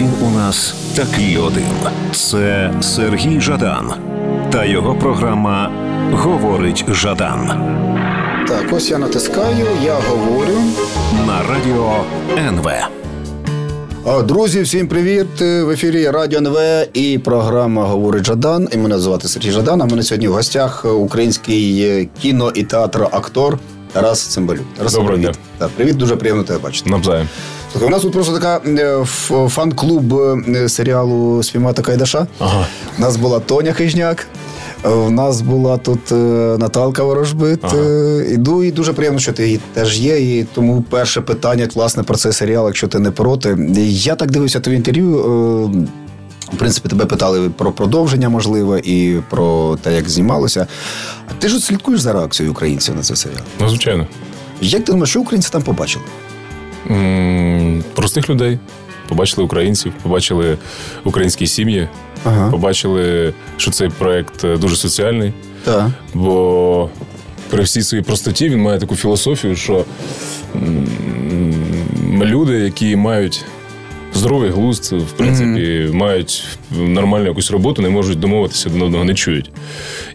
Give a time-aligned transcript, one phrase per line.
[0.00, 1.64] Він у нас такий один.
[2.12, 3.92] Це Сергій Жадан
[4.52, 5.72] та його програма
[6.12, 7.46] Говорить Жадан
[8.48, 10.58] Так, ось я натискаю, я говорю.
[11.26, 12.04] на радіо
[12.38, 12.70] НВ.
[14.26, 15.40] Друзі, всім привіт!
[15.40, 16.56] В ефірі Радіо НВ
[16.94, 18.68] і програма Говорить Жадан.
[18.72, 19.82] І мене звати Сергій Жадан.
[19.82, 23.58] А мене сьогодні в гостях український е, кіно і театр-актор
[23.92, 24.64] Тарас Цимбалюк.
[24.76, 25.30] Тарас, Доброго привіт.
[25.30, 25.40] дня.
[25.58, 26.90] Так, привіт, дуже приємно тебе бачити.
[26.90, 27.28] Навзаєм.
[27.72, 29.04] Слухай, у нас тут просто така е,
[29.48, 30.14] фан-клуб
[30.48, 32.26] е, серіалу Спіймати Кайдаша.
[32.38, 32.66] Ага.
[32.98, 34.26] У нас була Тоня Хижняк.
[34.84, 36.10] е, У нас була тут
[36.60, 37.58] Наталка Ворожбит.
[37.62, 37.76] Ага.
[38.30, 40.38] Іду і дуже приємно, що ти теж є.
[40.38, 43.56] І тому перше питання власне про цей серіал, якщо ти не проти.
[43.86, 45.12] Я так дивився твоє інтерв'ю.
[46.52, 50.66] В принципі, тебе питали про продовження, можливо, і про те, як знімалося.
[51.28, 53.40] А ти ж слідкуєш за реакцією українців на цей серіал?
[53.60, 54.06] Ну, звичайно.
[54.60, 56.04] Як ти думаєш, що українці там побачили?
[56.90, 58.58] М, Простих людей.
[59.08, 60.56] Побачили українців, побачили
[61.04, 61.88] українські сім'ї,
[62.24, 62.50] Ага.
[62.50, 65.32] побачили, що цей проект е, дуже соціальний,
[65.64, 65.90] Так.
[66.14, 66.90] бо
[67.50, 69.84] при всій своїй простоті він має таку філософію, що
[70.56, 70.86] м,
[72.24, 73.44] люди, які мають
[74.14, 79.50] здоровий глузд, в принципі, мають нормальну якусь роботу, не можуть домовитися один одного, не чують.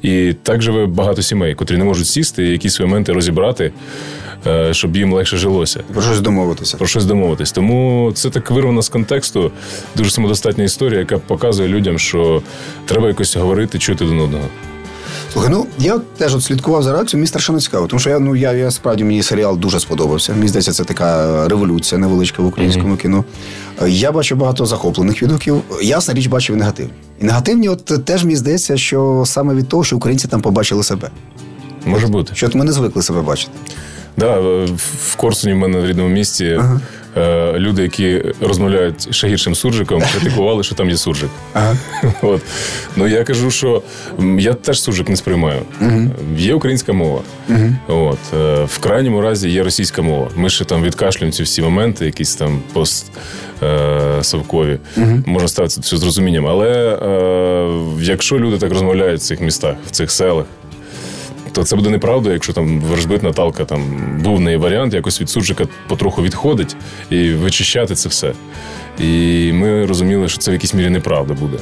[0.01, 3.71] І так живе багато сімей, котрі не можуть сісти і якісь моменти розібрати,
[4.71, 5.79] щоб їм легше жилося.
[5.93, 6.77] Про щось домовитися.
[6.77, 7.51] Про щось домовитись.
[7.51, 9.51] Тому це так вирвано з контексту,
[9.95, 12.41] дуже самодостатня історія, яка показує людям, що
[12.85, 14.45] треба якось говорити, чути один одного.
[15.33, 18.35] Слухай, ну я теж от слідкував за реакцією, мені страшенно цікаво, тому що я ну
[18.35, 20.33] я, я справді мені серіал дуже сподобався.
[20.33, 23.23] Мені здається, це така революція невеличка в українському кіно.
[23.81, 25.61] Е, Я бачу багато захоплених відгуків.
[25.81, 26.91] Ясна річ бачив і негативні.
[27.21, 31.09] І негативні, от теж мені здається, що саме від того, що українці там побачили себе.
[31.85, 32.35] Може бути.
[32.35, 33.51] Що от ми не звикли себе бачити.
[34.17, 36.59] Да, е, в- Корсуні в мене в рідному місті
[37.17, 41.29] е, люди, які розмовляють ще гіршим суржиком, критикували, що там є суржик.
[41.53, 41.75] Ага.
[42.21, 42.41] От.
[42.95, 43.81] Ну я кажу, що
[44.39, 45.61] я теж суржик не сприймаю.
[46.37, 47.21] Є українська мова.
[47.87, 48.17] От.
[48.33, 50.29] е, В крайньому разі є російська мова.
[50.35, 53.11] Ми ще там відкашлюємо ці всі моменти, якісь там пост.
[53.63, 54.77] е, Совкові
[55.25, 56.47] можна ставитися все з розумінням.
[56.47, 60.45] Але е, якщо люди так розмовляють в цих містах, в цих селах,
[61.55, 63.81] то це буде неправда, якщо там Ворожбит Наталка там
[64.23, 66.75] був в неї варіант, якось від суржика потроху відходить
[67.09, 68.33] і вичищати це все.
[68.99, 71.57] І ми розуміли, що це в якійсь мірі неправда буде.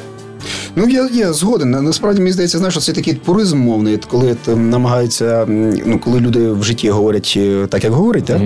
[0.75, 1.71] Ну, я, я згоден.
[1.71, 5.45] Насправді мені здається, знаєш, що це такий пуризм мовний, коли намагаються,
[5.85, 8.41] ну коли люди в житті говорять е, так, як говорять, так?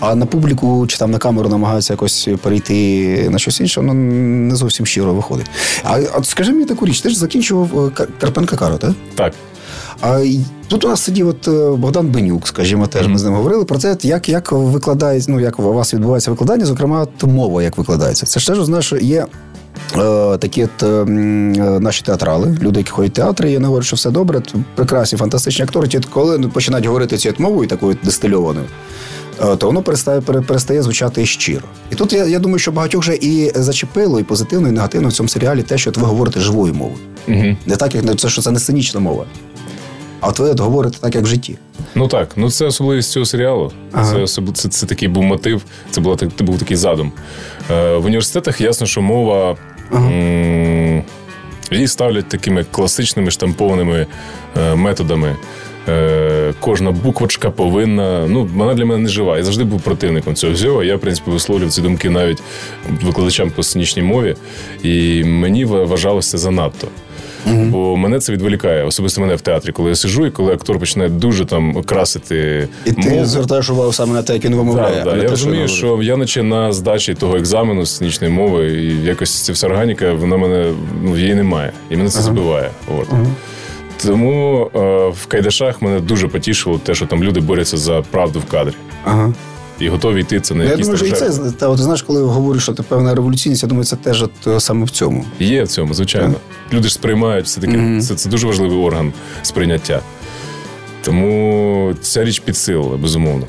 [0.00, 4.56] а на публіку чи там на камеру намагаються якось перейти на щось інше, воно не
[4.56, 5.46] зовсім щиро виходить.
[5.84, 8.92] А от скажи мені таку річ, ти ж закінчував е, Карпенка Кару, так?
[9.14, 9.32] Так.
[10.02, 10.24] А
[10.68, 13.78] тут у нас сидів от е, Богдан Бенюк, скажімо, теж ми з ним говорили про
[13.78, 18.26] те, як, як викладає, ну як у вас відбувається викладання, зокрема, мова, як викладається.
[18.26, 19.26] Це ж теж знаєш, є.
[19.96, 21.04] Е, такі от, е,
[21.80, 24.42] наші театрали, люди, які ходять в театри, і вони говорять, що все добре,
[24.74, 25.88] прекрасні, фантастичні актори.
[25.88, 28.66] Ті, коли починають говорити цією мовою, такою дистильованою,
[29.58, 31.64] то воно перестає, перестає звучати щиро.
[31.90, 35.12] І тут я, я думаю, що багатьох вже і зачепило, і позитивно, і негативно в
[35.12, 36.98] цьому серіалі те, що ви говорите живою мовою.
[37.28, 37.56] Угу.
[37.66, 39.24] Не так, як це, що це не сценічна мова.
[40.22, 41.56] А от ви от говорите так, як в житті.
[41.94, 43.72] Ну так, ну це особливість цього серіалу.
[43.92, 44.12] Ага.
[44.12, 44.52] Це, особ...
[44.52, 47.12] це, це такий був мотив, це була так- це був такий задум.
[47.70, 49.56] Е, в університетах ясно, що мова.
[49.94, 51.02] м,
[51.70, 54.06] Її ставлять такими класичними штампованими
[54.56, 55.36] е, методами.
[55.88, 58.26] Е, кожна буквочка повинна.
[58.28, 59.36] Ну, вона для мене не жива.
[59.38, 60.84] Я завжди був противником цього всього.
[60.84, 62.42] Я, в принципі, висловлював ці думки навіть
[63.02, 64.36] викладачам по сценічній мові,
[64.82, 66.38] і мені вважалося це
[67.46, 71.10] Бо мене це відволікає, особисто мене в театрі, коли я сиджу, і коли актор починає
[71.10, 73.24] дуже там красити І ти мову.
[73.24, 75.04] звертаєш увагу саме на те, як він вимовляє.
[75.04, 75.22] Так, да.
[75.22, 79.66] Я розумію, що я наче на здачі того екзамену сценічної мови, і якось ця вся
[79.66, 80.72] органіка, вона мене
[81.02, 81.72] ну, її немає.
[81.90, 82.70] І мене це збиває.
[82.98, 83.08] От.
[84.06, 84.78] Тому е,
[85.08, 88.74] в Кайдашах мене дуже потішило те, що там люди борються за правду в кадрі.
[89.04, 89.32] Ага.
[89.82, 92.22] І готові йти це на Я якісь думаю, що і це та, от, знаєш, коли
[92.22, 95.24] говориш, що ти певна революційність, я думаю, це теж от, е, саме в цьому.
[95.40, 96.34] Є в цьому, звичайно.
[96.72, 98.00] Люди ж сприймають все таки.
[98.00, 99.12] Це, це дуже важливий орган
[99.42, 100.00] сприйняття.
[101.04, 103.46] Тому ця річ підсилила, безумовно.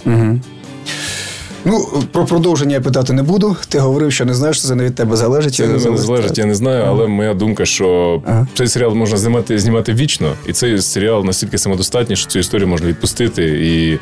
[1.66, 3.56] Ну, про продовження я питати не буду.
[3.70, 5.56] Ти говорив, що не знаєш, що це не від тебе залежить.
[5.56, 8.48] Це не мене залежить, я не знаю, але моя думка, що Ага.
[8.54, 12.88] цей серіал можна знімати, знімати вічно, і цей серіал настільки самодостатній, що цю історію можна
[12.88, 14.00] відпустити і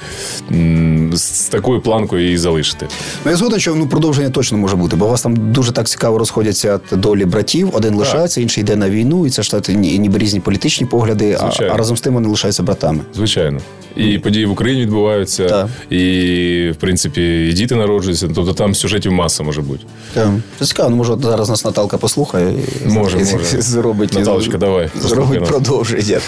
[0.55, 2.87] м, з такою планкою її залишити.
[3.25, 5.87] Ну, я згоден, що ну, продовження точно може бути, бо у вас там дуже так
[5.87, 7.69] цікаво розходяться долі братів.
[7.73, 11.77] Один лишається, інший йде на війну, і це ж ніби різні політичні погляди, а, а
[11.77, 12.99] разом з тим вони лишаються братами.
[13.15, 13.59] Звичайно.
[13.95, 15.67] І події в Україні відбуваються, Так.
[15.89, 18.27] і в принципі і діти народжуються.
[18.35, 19.85] Тобто там сюжетів маса може бути.
[20.13, 20.29] Так.
[20.59, 22.53] Це цікаво, ну може зараз нас Наталка послухає
[22.85, 23.45] і Може, і може.
[23.61, 26.19] зробить Наталочка, давай, зробить продовження.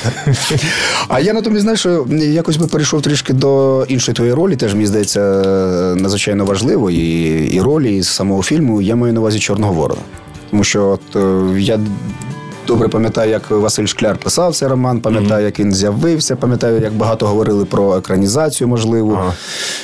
[1.07, 4.55] а я натомість знаєш, що якось би перейшов трішки до іншої твоєї ролі.
[4.55, 5.19] Теж мені здається
[5.97, 8.81] надзвичайно важливо і, і ролі і самого фільму.
[8.81, 10.01] Я маю на увазі Чорного ворона.
[10.51, 11.79] Тому що от е, я.
[12.67, 17.27] Добре пам'ятаю, як Василь Шкляр писав цей роман, пам'ятаю, як він з'явився, пам'ятаю, як багато
[17.27, 19.17] говорили про екранізацію, можливо.
[19.21, 19.33] Ага.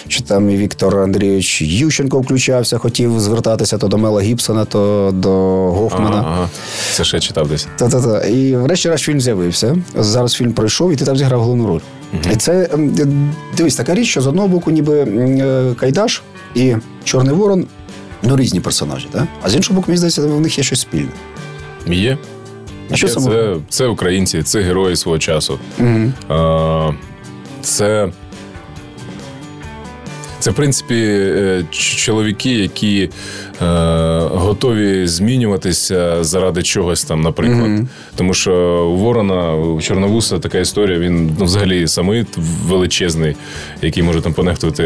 [0.08, 5.30] Чи там і Віктор Андрійович Ющенко включався, хотів звертатися то до Мела Гібсона, то до
[5.72, 6.18] Гофмана.
[6.18, 6.50] Ага, ага.
[6.92, 7.68] Це ще читав десь.
[7.76, 8.28] Та-та-та.
[8.28, 9.78] І врешті-решт фільм з'явився.
[9.96, 11.82] Зараз фільм пройшов, і ти там зіграв головну роль.
[12.34, 16.22] І це ем, дивись, така річ, що з одного боку, ніби е, Кайдаш
[16.56, 17.66] і Чорний Ворон
[18.24, 19.24] ну, різні персонажі, так?
[19.42, 21.10] а з іншого боку, мені здається, в них є щось спільне.
[21.88, 22.18] Є.
[22.92, 23.26] А що саме?
[23.32, 25.60] це, це українці, це герої свого часу.
[25.80, 26.12] Угу.
[27.62, 28.10] Це.
[30.40, 33.10] Це, в принципі, е, чоловіки, які
[33.62, 33.66] е,
[34.32, 37.70] готові змінюватися заради чогось там, наприклад.
[37.70, 37.88] Мгм.
[38.16, 38.54] Тому що
[38.92, 42.28] у Ворона, у Чорновуса така історія, він ну, взагалі самит
[42.66, 43.36] величезний,
[43.82, 44.84] який може там понехтувати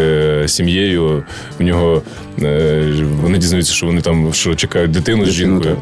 [0.48, 1.24] сім'єю.
[1.60, 2.02] В нього
[2.42, 5.78] е, вони дізнаються, що вони там що чекають дитину з жінкою.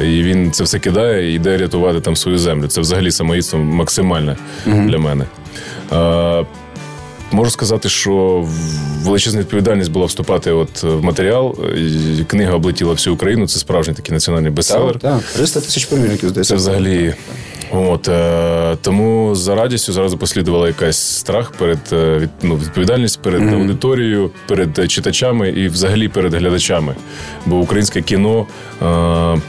[0.00, 2.66] І він це все кидає і йде рятувати там свою землю.
[2.66, 4.36] Це взагалі самоїдство максимальне
[4.66, 5.24] для мене.
[5.92, 6.46] Е,
[7.34, 8.44] Можу сказати, що
[9.02, 11.56] величезна відповідальність була вступати от в матеріал.
[11.76, 13.48] І Книга облетіла всю Україну.
[13.48, 14.98] Це справжній такий національний бестселер.
[14.98, 15.32] Так, так.
[15.32, 16.54] 300 тисяч примірників, здається.
[16.54, 17.14] Це взагалі.
[17.72, 23.52] От, е, тому за радістю зразу послідувала якась страх перед е, від, ну, відповідальність перед
[23.52, 26.94] аудиторією, перед е, читачами і взагалі перед глядачами.
[27.46, 28.46] Бо українське кіно
[28.82, 29.40] е,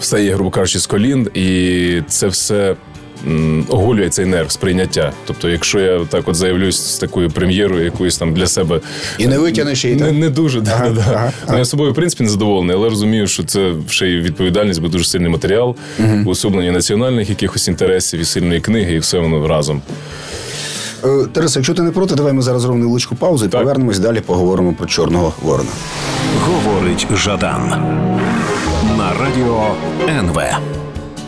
[0.00, 2.76] все є, грубо кажучи, з колін, і це все.
[3.26, 5.12] М, Оголює цей нерв сприйняття.
[5.26, 8.80] Тобто, якщо я так от заявлюсь з такою прем'єрою, якоюсь там для себе
[9.18, 11.02] І не витягнеш її, не, не дуже да, Ага, да.
[11.14, 14.80] ага, Ну, я собою в принципі не задоволений, але розумію, що це ще й відповідальність,
[14.82, 15.76] бо дуже сильний матеріал,
[16.26, 19.82] уособлення національних якихось інтересів і сильної книги, і все воно разом.
[21.04, 23.60] Е, Тарас, якщо ти не проти, давай ми зараз зробимо невеличку паузу і Так.
[23.60, 25.70] повернемось далі, поговоримо про Чорного Ворона.
[26.40, 27.68] Говорить Жадан
[28.98, 29.66] на радіо
[30.08, 30.40] НВ.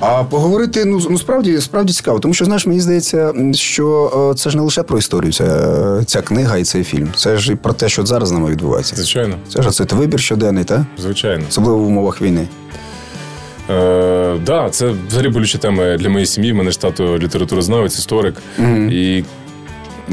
[0.04, 4.50] А поговорити ну, ну справді справді цікаво, тому що знаєш, мені здається, що е, це
[4.50, 7.08] ж не лише про історію, ця, ця книга і цей фільм.
[7.16, 8.96] Це ж і про те, що зараз з нами відбувається.
[8.96, 11.44] Звичайно, Це ж це вибір щоденний, та звичайно.
[11.48, 12.48] особливо в умовах війни.
[13.70, 16.52] Е, да, це взагалі болюча тема для моєї сім'ї.
[16.52, 18.34] Мене ж тато літературознавець, історик.
[18.90, 19.24] І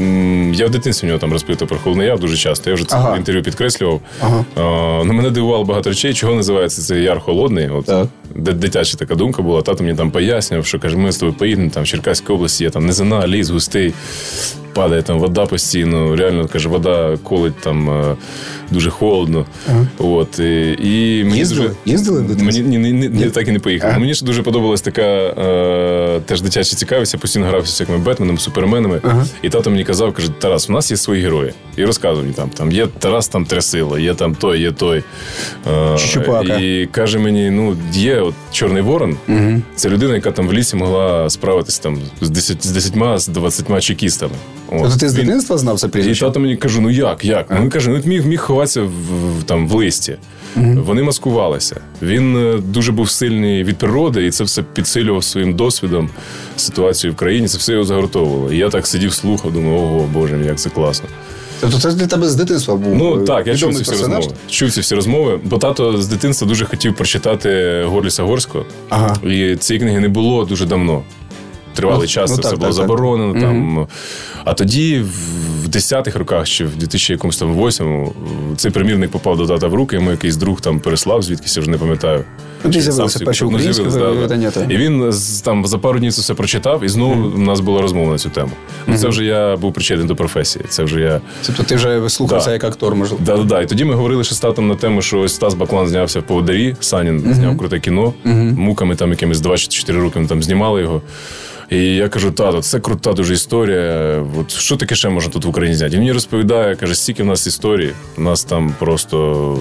[0.00, 2.70] м, я в дитинстві в нього там розпитував про Холодний Яр дуже часто.
[2.70, 3.12] Я вже це Ага.
[3.14, 4.00] в інтерв'ю підкреслював.
[4.20, 4.44] Ага.
[4.56, 7.68] Е, ну, мене дивувало багато речей, чого називається цей яр холодний.
[7.68, 8.06] От, Так.
[8.34, 9.62] Дитяча така думка була.
[9.62, 12.70] Тато мені там пояснював, що каже, ми з тобою поїдемо там в Черкаській області, є
[12.70, 13.92] там низина, ліс густий,
[14.74, 16.16] падає там вода постійно.
[16.16, 18.16] Реально каже, вода колить там е,
[18.70, 19.46] дуже холодно.
[19.98, 21.62] От, і, і мені Їздили?
[21.62, 22.62] дуже Їздили дитинстві?
[22.62, 24.00] Мені ні, ні, ні, так і не поїхав.
[24.00, 27.14] Мені ж дуже подобалась така е, теж дитяча цікавість.
[27.14, 29.00] Я постійно грався з всякими Бетменами, суперменами.
[29.02, 29.26] Ага.
[29.42, 31.52] І тато мені казав, каже, Тарас, у нас є свої герої.
[31.76, 35.02] І розказував мені там, там є Тарас там трясило, є там той, є той.
[35.94, 36.56] Е, Чупака.
[36.56, 39.16] І каже мені: ну, є от Чорний Ворон,
[39.76, 43.82] це людина, яка там в лісі могла справитись там з 10, з 10 з 20
[43.82, 44.32] чекістами.
[44.68, 44.82] От.
[44.82, 47.46] Тобто ти з дитинства знав це і тато мені каже: ну як, як?
[47.50, 48.86] Ну, він каже, ну міг, міг ховатися в,
[49.38, 50.16] в- там в листі.
[50.56, 51.80] Вони маскувалися.
[52.02, 56.10] Він е, дуже був сильний від природи, і це все підсилював своїм досвідом
[56.56, 57.48] ситуацію в країні.
[57.48, 58.52] Це все його загортовувало.
[58.52, 61.08] І я так сидів, слухав, думаю, ого, боже як це класно.
[61.60, 64.16] Тобто це для тебе з дитинства був Ну е, так, я чув ці всі персонаж?
[64.16, 64.36] розмови.
[64.50, 68.64] Чув ці всі розмови, бо тато з дитинства дуже хотів прочитати Горліса Горського.
[68.88, 69.16] Ага.
[69.24, 71.02] І цієї книги не було дуже давно.
[71.74, 72.86] Тривалий Ну, час ну, це так, все було так, так.
[72.88, 73.40] заборонено.
[73.40, 73.86] Там.
[74.44, 75.04] А тоді,
[75.70, 78.08] 10-х роках, чи в 2008
[78.56, 81.70] цей примірник попав до тата в руки, йому якийсь друг там переслав, звідкись я вже
[81.70, 82.24] не пам'ятаю.
[83.84, 84.10] Да, да.
[84.10, 84.52] видання.
[84.68, 85.12] І він
[85.44, 88.30] там за пару днів це все прочитав, і знову в нас була розмова на цю
[88.30, 88.50] тему.
[88.86, 90.64] Ну, це вже я був причетний до професії.
[90.68, 91.20] Це вже я.
[91.46, 92.52] Тобто ти вже слухався Да.
[92.52, 93.22] як актор, можливо.
[93.26, 93.60] Да, да, да.
[93.62, 96.22] І тоді ми говорили ще з татом на тему, що ось Стас Баклан знявся в
[96.22, 98.14] поводарі, Санін зняв круте кіно,
[98.56, 101.02] муками там якимись 24 роки ми там знімали його.
[101.70, 104.24] І я кажу, тато, це крута дуже історія.
[104.40, 105.92] От що таке ще можна тут в Україні зняти?
[105.92, 109.58] Він мені розповідає, каже, стільки в нас історії, у нас там просто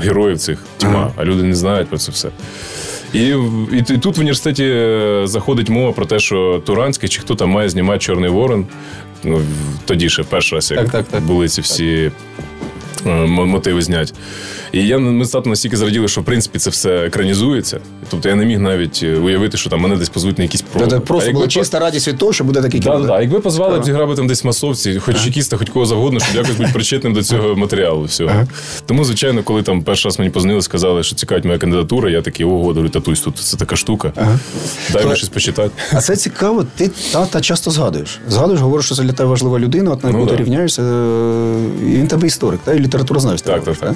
[0.00, 2.28] героїв цих тьма, а люди не знають про це все.
[3.12, 7.34] І, і, і тут в університеті е, заходить мова про те, що Туранський чи хто
[7.34, 8.66] там має знімати Чорний Ворон.
[9.24, 9.40] Ну,
[9.84, 11.22] тоді ще в перший раз, як Так, так, так.
[11.22, 12.10] були ці всі
[13.04, 14.14] мотиви знять.
[14.72, 17.80] І я ми з настільки зраділи, що в принципі це все екранізується.
[18.10, 20.90] Тобто я не міг навіть е, уявити, що там мене десь позвуть на якісь проби.
[20.90, 23.00] Це просто була чиста радість від того, що буде такий кіно.
[23.00, 23.20] да.
[23.20, 26.70] Якби позвали б зіграв там десь масовці, хоч чекіста, хоч кого завгодно, щоб якось бути
[26.72, 28.04] причетним до цього матеріалу.
[28.04, 28.46] всього.
[28.86, 32.46] Тому, звичайно, коли там перший раз мені позвонили, сказали, що цікавить моя кандидатура, я такий,
[32.46, 34.12] ого, говорю, татусь, тут це така штука.
[34.92, 35.70] Дай мені щось почитати.
[35.92, 38.18] А це цікаво, ти тата часто згадуєш.
[38.28, 40.82] Згадуєш, говориш, що це для тебе важлива людина, от на яку Ну, ти рівняєшся.
[40.82, 43.42] е, він тебе історик, та, і літературознавець.
[43.42, 43.94] Так, так, так.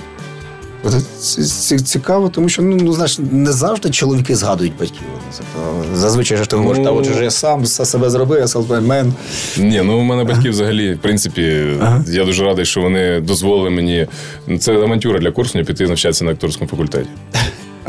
[1.21, 5.02] Це, цікаво, тому що ну, ну знаєш, не завжди чоловіки згадують батьків.
[5.37, 6.85] Тобто, зазвичай ж ти говориш, Ну.
[6.85, 9.12] та от же я сам все себе зробив, я селфмен.
[9.59, 11.66] Ні, ну у мене батьки взагалі, в принципі,
[12.09, 14.07] я дуже радий, що вони дозволили мені.
[14.47, 17.09] ну, Це авантюра для курсу піти навчатися на акторському факультеті.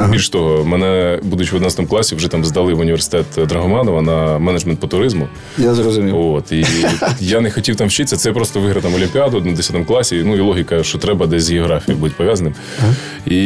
[0.09, 4.79] Більш того, мене, будучи в 11 класі, вже там здали в університет Драгоманова на менеджмент
[4.79, 5.27] по туризму.
[5.57, 6.17] Я зрозумів.
[6.17, 6.65] От і
[7.19, 8.17] я не хотів там вчитися.
[8.17, 10.21] Це просто виграв там Олімпіаду на 10 класі.
[10.25, 12.53] Ну і логіка, що треба десь з географією бути пов'язаним.
[13.25, 13.37] І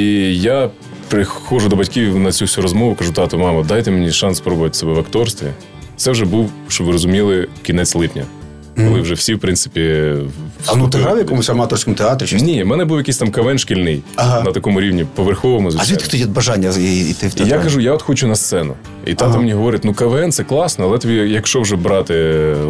[0.42, 0.70] я
[1.08, 4.94] приходжу до батьків на цю всю розмову, кажу: тато, мамо, дайте мені шанс спробувати себе
[4.94, 5.48] в акторстві.
[5.98, 8.24] Це вже був, щоб ви розуміли, кінець липня.
[8.76, 10.14] Коли вже всі, в принципі,
[10.68, 12.28] А ну ти грав в якомусь аматорському театрі?
[12.28, 12.36] Чи?
[12.36, 14.42] Ні, в мене був якийсь там кавен шкільний Ага.
[14.42, 18.02] на такому рівні, поверховому, А звідки тоді бажання йти в І я кажу, я от
[18.02, 18.74] хочу на сцену.
[19.06, 22.16] І тато мені говорить: ну КВН це класно, але тобі, якщо вже брати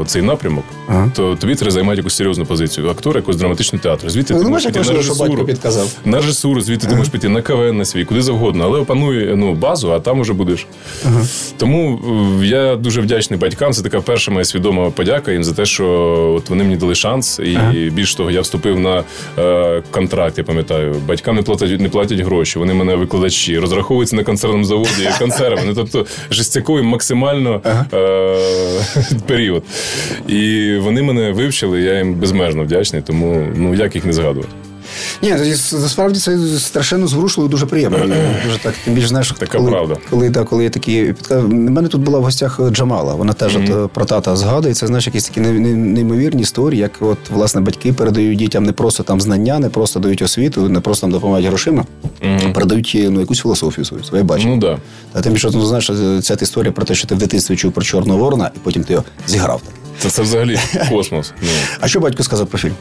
[0.01, 1.11] оцей напрямок, Ага.
[1.15, 2.89] то тобі треба займати якусь серйозну позицію.
[2.89, 4.09] Актор якогось драматичного театру.
[4.09, 5.45] Звідти Ну, ти ну, можеш піти на режисуру.
[5.45, 5.91] підказав.
[6.05, 9.53] На режисуру, звідти ти можеш піти на КВН на свій, куди завгодно, але опануй ну,
[9.53, 10.67] базу, а там уже будеш.
[11.57, 11.99] Тому
[12.41, 13.73] е, я дуже вдячний батькам.
[13.73, 15.85] Це така перша моя свідома подяка їм за те, що
[16.37, 17.39] от вони мені дали шанс.
[17.39, 17.95] І Ага.
[17.95, 19.03] більш того, я вступив на
[19.39, 20.95] е, контракт, я пам'ятаю.
[21.07, 22.59] Батькам не платять, не платять гроші.
[22.59, 25.61] Вони мене викладачі, розраховуються на концертному заводі консерви.
[25.65, 27.61] Ну, тобто жестяковий максимально
[27.93, 28.37] е,
[29.27, 29.63] період.
[30.27, 34.49] І вони мене вивчили, я їм безмежно вдячний, тому ну як їх не згадувати.
[35.21, 35.29] Ні,
[35.73, 37.97] насправді це страшенно зворушливо, дуже приємно.
[37.97, 39.97] І Дуже так, тим більше знаєш, Така коли, правда.
[40.09, 41.13] Коли, да, коли є такі.
[41.31, 43.13] У мене тут була в гостях Джамала.
[43.13, 44.73] Вона теж е, про тата згадує.
[44.73, 48.71] Це знаєш, якісь такі не- не- неймовірні історії, як от власне батьки передають дітям не
[48.71, 51.85] просто там знання, не просто дають освіту, не просто там допомагають грошима,
[52.21, 54.55] а передають ну, якусь філософію свою, своє бачення.
[54.55, 54.77] Ну так.
[55.13, 57.83] А тим більше, ну, знаєш, ця історія про те, що ти в дитинстві чув про
[57.83, 59.61] Чорного Ворона, і потім ти його зіграв.
[59.99, 60.59] Це, це взагалі
[60.89, 61.33] космос.
[61.41, 61.47] Ну.
[61.79, 62.73] А що батько сказав про фільм?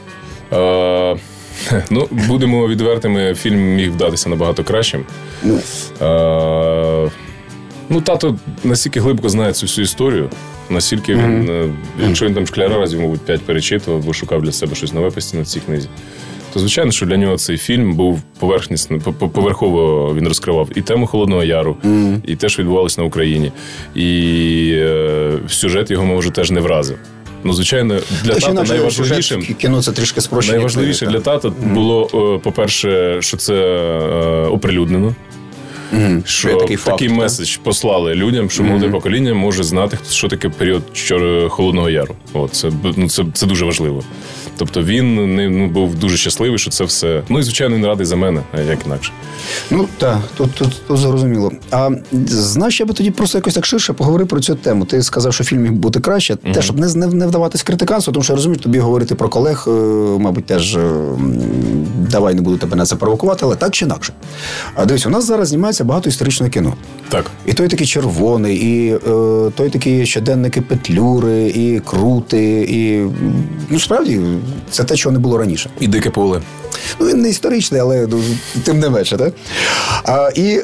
[1.89, 5.03] Ну, будемо відвертими, фільм міг вдатися набагато кращим.
[5.43, 5.59] Ну,
[7.89, 10.29] ну, тато настільки глибоко знає цю всю історію,
[10.69, 11.69] настільки він, е,
[12.07, 15.43] якщо він там шкляра разів, мабуть, п'ять перечитував, або шукав для себе щось нове постійно
[15.43, 15.87] в цій книзі.
[16.53, 20.81] То, звичайно, що для нього цей фільм був поверхнісно, по- по- поверхово він розкривав і
[20.81, 21.77] тему Холодного Яру,
[22.27, 23.51] і те, що відбувалося на Україні.
[23.95, 26.97] І е, сюжет його, може, теж не вразив.
[27.43, 29.41] Ну, звичайно, для Та тата найважливішим.
[29.41, 30.55] кіно це трішки спрощення.
[30.57, 34.47] Найважливіше для тата було, е, по-перше, що це е,
[36.25, 37.11] Що Є такий такий, факт, так.
[37.11, 40.83] меседж послали людям, що молоде покоління може знати, що таке період
[41.49, 42.15] Холодного Яру.
[42.33, 44.03] От, це, ну, це, це дуже важливо.
[44.57, 47.23] Тобто він не, ну, був дуже щасливий, що це все.
[47.29, 49.11] Ну і звичайно, він радий за мене, а як інакше.
[49.71, 51.51] Ну так, тут, тут, тут зрозуміло.
[51.71, 51.89] А
[52.27, 54.85] знаєш, я би тоді просто якось так ширше поговорив про цю тему.
[54.85, 56.35] Ти сказав, що фільм міг бути краще.
[56.35, 59.65] Те, щоб не, не, не вдаватись критиканству, тому що я розумію, тобі говорити про колег,
[59.67, 59.71] е,
[60.19, 60.77] мабуть, теж
[62.09, 64.13] давай не буду тебе на це провокувати, але так чи інакше.
[64.75, 66.73] А дивись, у нас зараз знімається багато історичного кіно.
[67.09, 67.25] Так.
[67.45, 68.99] І той такий червоний, і е,
[69.55, 73.05] той такі щоденники Петлюри, і крути, і
[73.69, 74.21] ну справді
[74.71, 75.69] це те, чого не було раніше.
[75.79, 76.41] І дике поле.
[76.99, 78.21] Ну, він не історичний, але ну,
[78.63, 79.33] тим не менше, так?
[80.03, 80.63] А, і е,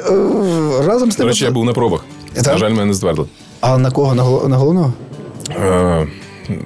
[0.86, 1.26] разом з До тим.
[1.28, 2.04] речі, я був на пробах.
[2.32, 2.46] Так?
[2.46, 3.28] На жаль, мене не ствердили.
[3.60, 4.14] А на кого?
[4.14, 4.92] На, гол- на головного?
[5.50, 6.06] Е,
[6.50, 6.56] е,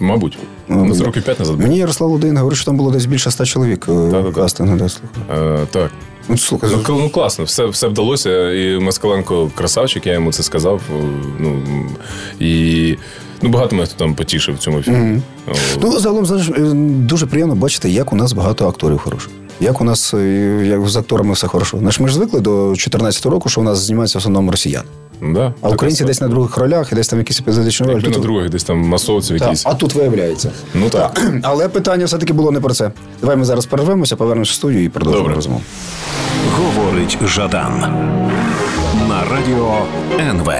[0.00, 0.38] мабуть.
[0.76, 1.58] Ну, це років п'ять назад.
[1.60, 4.76] Мені Ярослав Лудин говорив, що там було десь більше ста чоловік е, кастингу.
[4.76, 5.38] Да, слухай.
[5.62, 5.90] Е, так.
[6.28, 8.52] Ну, слухай, Ну, ну класно, все, все вдалося.
[8.52, 10.80] І Москаленко красавчик, я йому це сказав.
[11.38, 11.62] Ну,
[12.40, 12.96] і
[13.42, 15.20] ну, багато мене хто там потішив в цьому фільмі.
[15.48, 15.52] О,
[15.82, 19.30] Ну, загалом, знаєш, е, дуже приємно бачити, як у нас багато акторів хороших.
[19.62, 20.18] Як у нас е,
[20.66, 21.78] як з акторами все хорошо.
[21.78, 24.84] Знаєш, ми ж звикли до 2014 року, що у нас знімаються в основному росіяни.
[25.22, 27.94] да, А українці десь на других ролях і десь там якісь епізодичні ролі.
[27.96, 29.62] Якби на Тут- других десь там масовців якісь.
[29.66, 30.50] а тут виявляється.
[30.74, 31.22] Ну так.
[31.42, 32.90] Але питання все-таки було не про це.
[33.20, 35.34] Давай ми зараз перервемося, повернемося в студію і продовжимо Добре.
[35.36, 35.60] розмову.
[36.56, 37.78] Говорить Жадан
[39.08, 39.78] на радіо
[40.20, 40.50] НВ.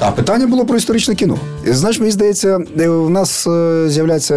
[0.00, 1.38] А питання було про історичне кіно.
[1.66, 4.34] Знаєш, мені здається, е, у нас е, з'являються,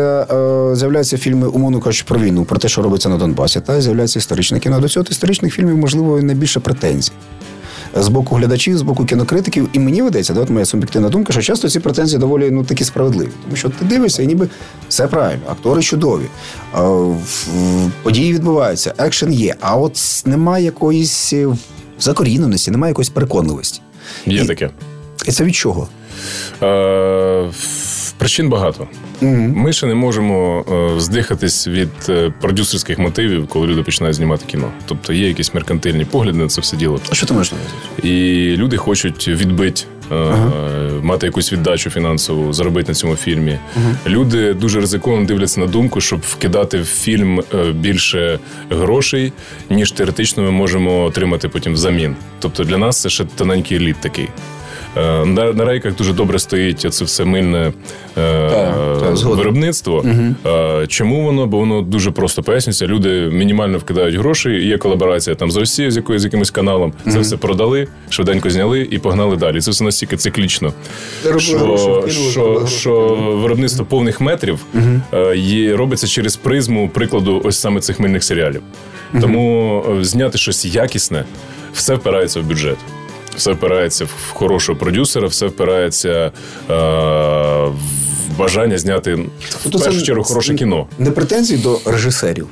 [0.72, 4.20] е, з'являються фільми, умовно кажучи, про війну, про те, що робиться на Донбасі, та з'являється
[4.20, 4.80] історичне кіно.
[4.80, 7.12] До цього історичних фільмів, можливо, і найбільше претензій.
[7.96, 9.70] з боку глядачів, з боку кінокритиків.
[9.74, 12.84] І мені видається, да, от моя суб'єктивна думка, що часто ці претензії доволі ну такі
[12.84, 13.30] справедливі.
[13.44, 14.48] Тому що ти дивишся, і ніби
[14.90, 16.24] все правильно, актори чудові,
[16.74, 19.56] в- в- події відбуваються, екшен є.
[19.62, 21.34] А от немає якоїсь
[22.00, 23.82] закоріненості, немає якоїсь переконливості.
[24.26, 24.70] Є І- таке.
[25.26, 25.88] І це від чого?
[26.64, 27.50] Е,
[28.20, 28.88] причин багато.
[29.22, 30.66] Ми ще не можемо
[30.98, 34.72] е, здихатись від е, продюсерських мотивів, коли люди починають знімати кіно.
[34.86, 37.00] Тобто є якісь меркантильні погляди на це все діло.
[37.10, 38.10] А що ти маєш на увазі?
[38.10, 40.16] І люди хочуть відбити, е,
[41.02, 43.60] мати якусь віддачу фінансову, заробити на цьому фільмі.
[44.08, 49.34] Люди дуже ризиковано дивляться на думку, щоб вкидати в фільм більше грошей,
[49.70, 52.16] ніж теоретично ми можемо отримати потім взамін.
[52.40, 54.30] Тобто для нас це ще тоненький лід такий.
[54.98, 57.72] Е, На, на рейках дуже добре стоїть це все мильне
[58.18, 58.50] е,
[59.00, 59.38] так, згоден.
[59.38, 60.06] виробництво.
[60.46, 61.48] Е, Чому воно?
[61.48, 62.88] Бо воно дуже просто пояснюється.
[62.88, 64.50] Люди мінімально вкидають гроші.
[64.50, 66.94] Є колаборація там з Росією, з якоюсь з якимось каналом.
[67.12, 69.62] Це все продали, швиденько зняли і погнали далі.
[69.62, 70.74] Це все настільки циклічно.
[71.24, 73.00] Заробили Що, що, що
[73.42, 74.60] виробництво повних метрів
[75.14, 78.62] е, є, робиться через призму прикладу ось саме цих мильних серіалів.
[79.22, 81.24] Тому зняти щось якісне,
[81.74, 82.78] все впирається в бюджет.
[83.36, 86.32] Все впирається в хорошого продюсера, все впирається е,
[86.70, 89.28] в бажання зняти в
[89.64, 90.88] Тобто першу чергу хороше кіно.
[91.00, 92.48] Не претензії до режисерів.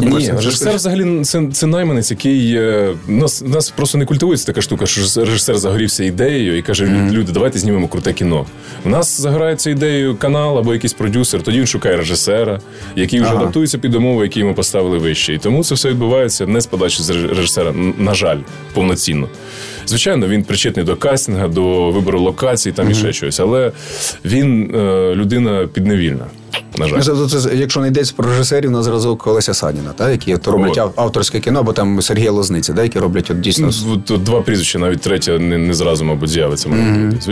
[0.00, 4.86] Ні, режисер взагалі це, це найманець, який е, нас, нас просто не культивується така штука,
[4.86, 8.46] що режисер загорівся ідеєю і каже: люди, давайте знімемо круте кіно.
[8.84, 12.60] У нас загорається ідеєю канал або якийсь продюсер, тоді він шукає режисера,
[12.96, 13.40] який вже Ага.
[13.40, 15.34] адаптується під умови, які йому поставили вище.
[15.34, 18.38] І тому це все відбувається не з подачі з режисера, на жаль,
[18.74, 19.28] повноцінно.
[19.86, 23.72] Звичайно, він причетний до кастинга, до вибору локацій, там і ще щось, але
[24.24, 26.26] він е, людина підневільна.
[26.78, 27.02] На жаль.
[27.06, 30.46] Ну, це- це- якщо не йдеться про режисерів на зразок Олеся Саніна, та, які от
[30.48, 30.92] роблять От.
[30.96, 33.70] авторське кіно, або там Сергія Лозниця, да, які роблять от дійсно.
[33.86, 36.68] Ну, Тут два прізвища, навіть третє не, не зразу, мабуть, з'явиться.
[36.68, 37.22] має бути,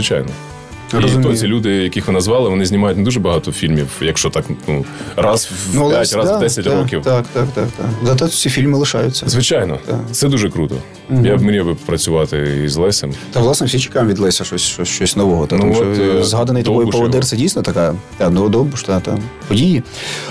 [0.91, 1.19] Звичайно.
[1.19, 4.45] І то ці люди, яких ви назвали, вони знімають не дуже багато фільмів, якщо так
[4.67, 7.01] ну, раз в Ну, 5, Олесь, раз да, в 10 так, років.
[7.03, 7.85] Так, так, так, так.
[8.03, 9.25] Зато ці фільми лишаються.
[9.29, 9.99] Звичайно, Так.
[10.11, 10.75] це дуже круто.
[11.23, 13.13] Я б мріяв би працювати із Лесем.
[13.31, 15.47] Та власне всі чекаємо від Леся щось, щось, щось нового.
[15.47, 18.83] Та, Ну, тому от, е, е, згаданий тобою поводир це дійсно така та, ну, Довбуш,
[18.83, 19.17] та, та,
[19.47, 19.83] події.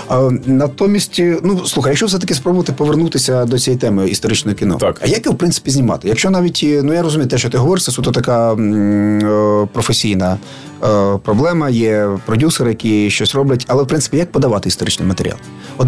[0.07, 5.01] А, натомість, е, ну слухай, якщо все-таки спробувати повернутися до цієї теми історичного кіно, Так.
[5.03, 6.07] а як його в принципі знімати?
[6.07, 10.37] Якщо навіть ну я розумію, те, що ти говориш, це суто така м, професійна
[10.83, 15.37] е, проблема, є продюсери, які щось роблять, але в принципі як подавати історичний матеріал?
[15.77, 15.87] От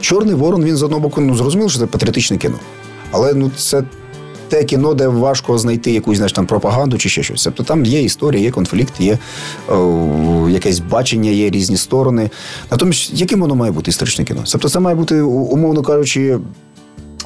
[0.00, 2.58] Чорний ворон, він з одного боку, ну зрозуміло, що це патріотичне кіно.
[3.12, 3.82] Але ну це
[4.48, 7.44] те кіно, де важко знайти якусь знаєш, там, пропаганду чи ще щось.
[7.44, 9.18] Тобто там є історія, є конфлікт, є
[9.68, 12.30] о, якесь бачення, є різні сторони.
[12.70, 14.44] Натомість, яким воно має бути історичне кіно?
[14.52, 16.38] Тобто це має бути, умовно кажучи.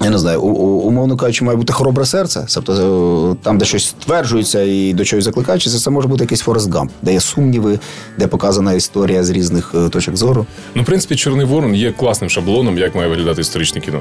[0.02, 2.46] Я не знаю, умовно кажучи, має бути хоробре серце.
[2.54, 6.72] Тобто е, там, де щось стверджується і до чогось закликається, це може бути якийсь Форест
[6.74, 7.78] Гамп, де є сумніви,
[8.18, 10.46] де показана історія з різних е, точок зору.
[10.74, 14.00] Ну, в принципі, Чорний Ворон є класним шаблоном, як має виглядати історичне кіно.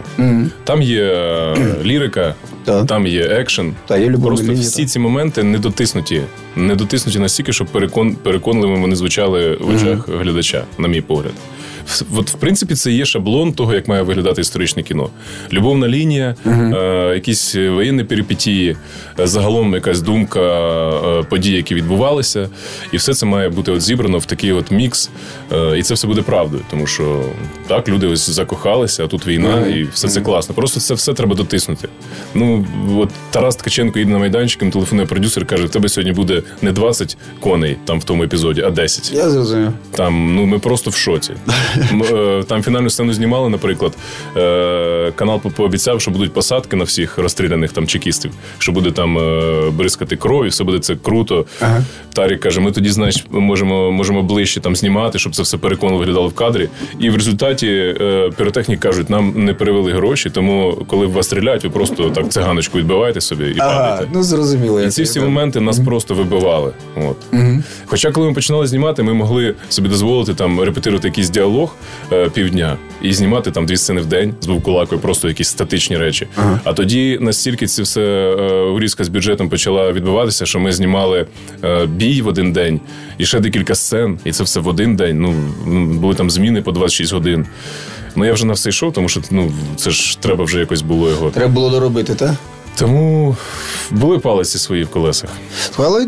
[0.63, 2.35] Там є е, лірика,
[2.65, 2.85] Так.
[2.87, 3.73] там є екшен.
[3.87, 4.89] Та, є любовні Просто лінії, всі так.
[4.89, 6.21] ці моменти не дотиснуті.
[6.55, 11.33] Не дотиснуті настільки, щоб перекон, переконливими вони звучали в очах глядача, на мій погляд.
[12.15, 15.09] От, в принципі, це є шаблон того, як має виглядати історичне кіно.
[15.53, 18.77] Любовна лінія, е, якісь воєнні перипетії,
[19.19, 22.49] е, загалом якась думка е, подій, які відбувалися,
[22.91, 25.09] і все це має бути от зібрано в такий от мікс.
[25.51, 27.25] Е, і це все буде правдою, тому що
[27.67, 30.55] так, люди ось закохалися, а тут війна, і все це класно.
[30.55, 31.87] Просто це все треба дотиснути.
[32.33, 32.65] Ну,
[32.97, 37.17] от Тарас Ткаченко їде на майданчик, телефонує продюсер, каже: в тебе сьогодні буде не 20
[37.39, 39.11] коней там в тому епізоді, а 10.
[39.13, 39.71] Я зрозумів.
[39.91, 41.33] Там ну ми просто в шоці.
[42.11, 43.93] Е, Там фінальну сцену знімали, наприклад.
[44.37, 49.69] е, Канал пообіцяв, що будуть посадки на всіх розстріляних там чекістів, що буде там е,
[49.71, 51.45] бризкати кров, і все буде це круто.
[51.61, 51.83] Ага.
[52.13, 56.27] Тарік каже: ми тоді, значить, можемо, можемо ближче там знімати, щоб це все переконливо виглядало
[56.27, 56.69] в кадрі.
[56.99, 57.95] І в результаті
[58.37, 62.77] піротехніки кажуть, нам не перевели гроші, тому коли в вас стріляють, ви просто так циганочку
[62.77, 64.11] відбиваєте собі і Ага, падаєте.
[64.13, 64.81] ну зрозуміло.
[64.81, 66.71] І ці всі моменти нас просто вибивали.
[66.95, 67.17] От.
[67.85, 71.68] Хоча, коли ми починали знімати, ми могли собі дозволити там репетирувати якийсь діалог
[72.11, 76.27] е, півдня і знімати там дві сцени в день з вовкулакою, просто якісь статичні речі.
[76.63, 81.27] А тоді настільки це все е, урізка з бюджетом почала відбуватися, що ми знімали
[81.63, 82.79] е, бій в один день
[83.17, 85.21] і ще декілька сцен, і це все в один день.
[85.21, 85.33] Ну
[85.93, 87.45] були там зміни по 26 годин.
[88.15, 91.09] Ну я вже на все йшов, тому що ну це ж треба вже якось було
[91.09, 91.31] його.
[91.31, 92.31] Треба було доробити, так?
[92.79, 93.35] Тому
[93.91, 95.29] були палиці свої в колесах.
[95.77, 96.07] Але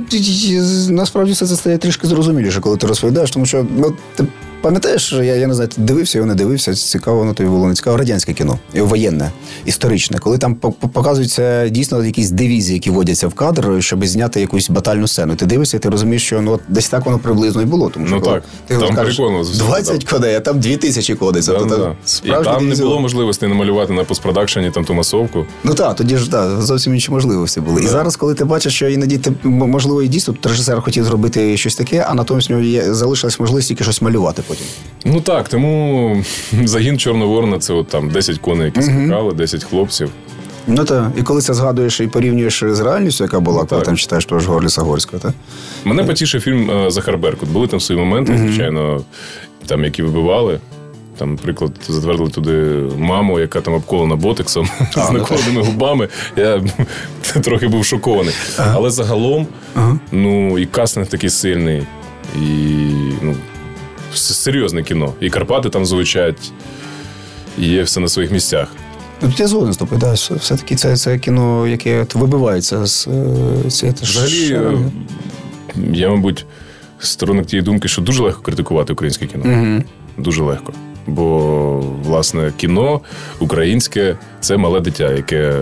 [0.89, 4.25] насправді все це стає трішки зрозуміліше, коли ти розповідаєш, тому що ну, ти
[4.61, 6.73] пам'ятаєш, я, я не знаю, ти дивився його, не дивився.
[6.75, 7.97] Цікаво, воно тобі було не цікаво.
[7.97, 9.31] Радянське кіно, воєнне,
[9.65, 14.41] історичне, коли там по- по- показуються дійсно якісь дивізії, які вводяться в кадр, щоб зняти
[14.41, 15.35] якусь батальну сцену.
[15.35, 17.89] Ти дивишся, і ти розумієш, що ну десь так воно приблизно і було.
[17.89, 19.43] Тому що Ну коли так, ти там кажеш, прикольно.
[19.43, 21.41] 20 коней, а там 2000 коней.
[21.41, 21.95] Да, Тобто, да,
[22.33, 22.41] да.
[22.41, 25.45] І там не було можливості намалювати на постпродакшені там ту масовку.
[25.63, 27.83] Ну так, тоді ж да, зовсім інші можливості були.
[27.83, 31.75] І зараз, коли ти бачиш, що іноді ти можливо і дійсно режисер хотів зробити щось
[31.75, 34.65] таке, а натомість у нього є залишилась можливість тільки щось малювати потім.
[35.05, 36.23] Ну так, тому
[36.63, 40.11] загін Чорного Ворона це от там 10 коней, які скакали, 10 хлопців.
[40.67, 44.25] Ну так, і коли це згадуєш і порівнюєш з реальністю, яка була, коли там читаєш
[44.25, 45.33] того ж Горліса Горського, так?
[45.85, 47.49] Мене потішив фільм е, Захар Беркут.
[47.49, 49.03] Були там свої моменти, звичайно,
[49.67, 50.59] там, які вибивали.
[51.17, 52.51] Там, наприклад, затвердили туди
[52.97, 56.07] маму, яка там обколена ботексом з ну накладеними губами.
[56.35, 56.63] Я
[57.41, 58.33] трохи був шокований.
[58.57, 59.47] Але загалом,
[60.11, 61.83] ну, і кастинг такий сильний,
[62.35, 62.47] і
[63.21, 63.35] ну,
[64.13, 65.13] серйозне кіно.
[65.19, 66.51] І Карпати там звучать,
[67.57, 68.67] і є все на своїх місцях.
[69.21, 73.07] Ну, тут я згоден з тобою, да, все- все-таки це, це кіно, яке вибивається з
[73.07, 74.77] е, цієї Взагалі, е,
[75.93, 76.45] я, мабуть,
[76.99, 79.43] сторонник тієї думки, що дуже легко критикувати українське кіно.
[79.45, 79.83] Угу.
[80.17, 80.73] Дуже легко.
[81.07, 83.01] Бо, власне, кіно
[83.39, 85.53] українське це мале дитя, яке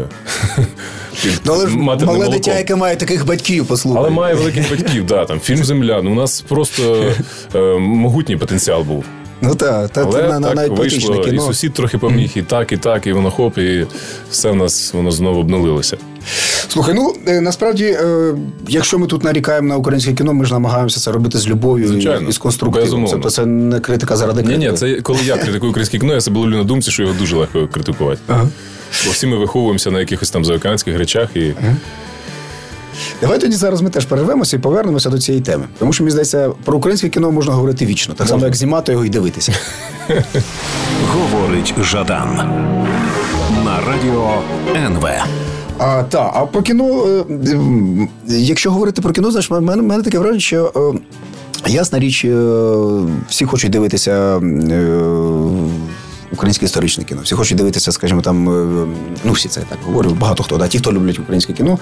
[1.46, 2.34] Ну, але матерним мале молоком.
[2.34, 4.02] дитя, яке має таких батьків, послухай.
[4.02, 6.02] Але має великих батьків, да, там фільм Земля.
[6.04, 7.06] Ну, у нас просто
[7.56, 9.06] е, могутній потенціал був.
[9.42, 12.72] Ну так, та, Але це на, так навіть вийшло, і сусід трохи поміг, і так,
[12.72, 13.88] і так, і воно хоп, і
[14.32, 15.98] все в нас воно знову обнулилося.
[16.68, 18.34] Слухай, ну е, насправді, е,
[18.68, 21.88] якщо ми тут нарікаємо на українське кіно, ми ж намагаємося це робити з любов'ю і,
[21.88, 22.30] Звичайно.
[22.30, 22.86] і з конструктивом.
[22.86, 23.12] Безумовно.
[23.14, 24.72] Тобто це не критика заради Ні, критики.
[24.72, 27.36] ні, це коли я критикую українське кіно, я себе ловлю на думці, що його дуже
[27.36, 28.22] легко критикувати.
[28.28, 28.48] Ага.
[29.06, 31.54] Бо всі ми виховуємося на якихось там заокеанських речах і.
[33.22, 35.66] Давай тоді зараз ми теж перервемося і повернемося до цієї теми.
[35.80, 39.06] Тому що мені здається, про українське кіно можна говорити вічно, так само як знімати його
[39.06, 39.54] і дивитися.
[41.08, 42.36] Говорить Жадан
[43.66, 44.42] на радіо
[44.76, 45.08] НВ.
[45.80, 47.26] А, та, а про кіно, е,
[48.28, 50.94] якщо говорити про кіно, знаєш, в мене, мене таке враження, що
[51.66, 52.36] е, ясна річ, е,
[53.28, 54.42] всі хочуть дивитися
[56.32, 57.22] українське історичне кіно.
[57.24, 58.44] Всі хочуть дивитися, скажімо, там,
[59.24, 61.80] ну всі це я так говорю, багато хто, да, ті, хто люблять українське кіно,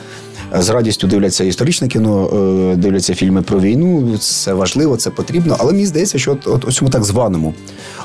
[0.53, 2.29] з радістю дивляться історичне кіно,
[2.73, 4.17] е, дивляться фільми про війну.
[4.17, 5.55] Це важливо, це потрібно.
[5.59, 7.53] Але мені здається, що от, от цьому так званому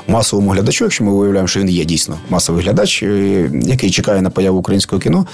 [0.07, 4.29] масовому глядачу, якщо ми уявляємо, що він є дійсно масовий глядач, е, який чекає на
[4.29, 5.25] появу українського кіно,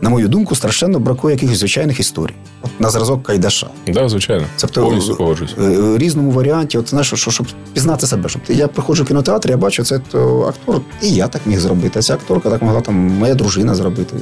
[0.00, 2.34] на мою думку, страшенно бракує якихось звичайних історій.
[2.62, 3.66] От на зразок Кайдаша.
[3.88, 4.44] Да, звичайно.
[4.60, 4.80] Тобто
[5.18, 5.54] погоджуюсь.
[5.60, 8.28] е, різному варіанті, от знаєш, що, щоб пізнати себе.
[8.28, 11.98] Щоб я приходжу в кінотеатр, я бачу, це то актор, і я так міг зробити.
[11.98, 14.16] А ця акторка так могла там моя дружина зробити.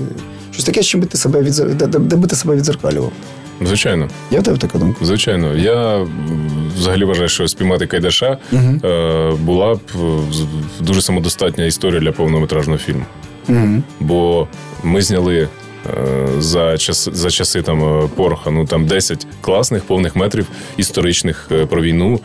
[0.52, 1.74] Щось таке, з чим би ти себе відзер...
[1.74, 3.12] де, де, де би ти себе відзеркалював.
[3.62, 4.08] Звичайно.
[4.30, 5.04] Я в тебе така думка.
[5.04, 6.06] Звичайно, я
[6.76, 9.98] взагалі вважаю, що спіймати Кайдаша е, була б е,
[10.80, 13.04] дуже самодостатня історія для повнометражного фільму.
[13.48, 13.82] Угу.
[14.00, 14.48] Бо
[14.82, 15.48] ми зняли е,
[16.38, 22.20] за, час, за часи там Пороха, ну там 10 класних повних метрів історичних про війну.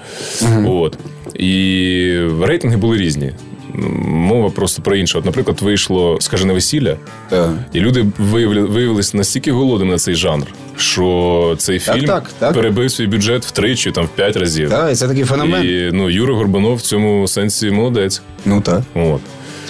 [0.66, 0.98] От.
[1.34, 3.34] І рейтинги були різні.
[4.06, 5.18] Мова просто про інше.
[5.18, 6.98] От, наприклад, вийшло скажене весілля,
[7.30, 7.50] Так.
[7.74, 12.54] і люди виявили, виявилися настільки голодними на цей жанр, що цей фільм так, так.
[12.54, 14.70] перебив свій бюджет втричі, там в п'ять разів.
[14.70, 15.64] Так, і це такий феномен.
[15.66, 18.22] І ну, Юра Горбанов в цьому сенсі молодець.
[18.46, 18.82] Ну так.
[18.96, 19.22] От.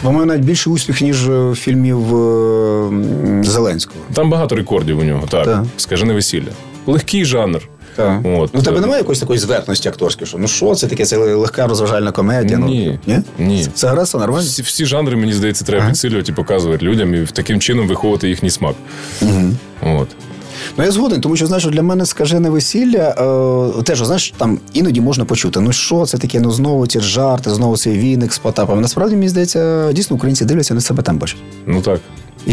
[0.01, 3.99] По-моєму, навіть більший успіх, ніж е, фільмів е, Зеленського.
[4.13, 5.45] Там багато рекордів у нього, так.
[5.45, 5.63] Так.
[5.77, 6.49] Скажене весілля.
[6.85, 7.61] Легкий жанр.
[7.95, 8.19] Так.
[8.23, 8.53] От.
[8.53, 11.05] Ну, у тебе немає якоїсь такої зверхності акторської, що ну що це таке?
[11.05, 12.59] Це легка розважальна комедія.
[12.59, 12.99] Ні.
[13.07, 13.45] Ну, ні?
[13.45, 13.67] Ні.
[13.73, 14.43] Це гра це нормально.
[14.45, 18.49] Всі, всі жанри, мені здається, треба підсилювати і показувати людям і таким чином виховувати їхній
[18.49, 18.75] смак.
[19.81, 20.07] От.
[20.77, 23.15] Ну, я згоден, тому що знаєш, для мене скажене весілля
[23.79, 27.49] е, теж, знаєш, там іноді можна почути, ну що це таке, ну знову ці жарти,
[27.49, 28.81] знову цей віник з Потапом.
[28.81, 31.39] Насправді, мені здається, дійсно українці дивляться, вони себе там бачать.
[31.65, 31.99] Ну так.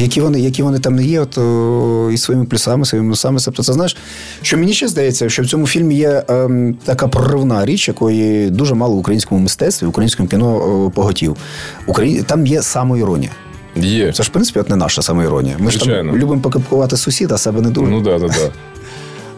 [0.00, 3.40] Які вони, які вони там не є, от, о, і своїми плюсами, своїми мінусами.
[3.44, 3.96] Тобто, це знаєш,
[4.42, 8.74] що мені ще здається, що в цьому фільмі є ем, така проривна річ, якої дуже
[8.74, 11.36] мало в українському мистецтві, в українському кіно поготів.
[11.86, 12.24] Україн...
[12.24, 13.30] Там є самоіронія.
[13.76, 14.12] Є.
[14.12, 15.56] Це ж, в принципі, от не наша самоіронія.
[15.58, 17.90] Ми ж там любимо покипкувати сусіда, а себе не дуже.
[17.90, 18.52] Ну да, да, так.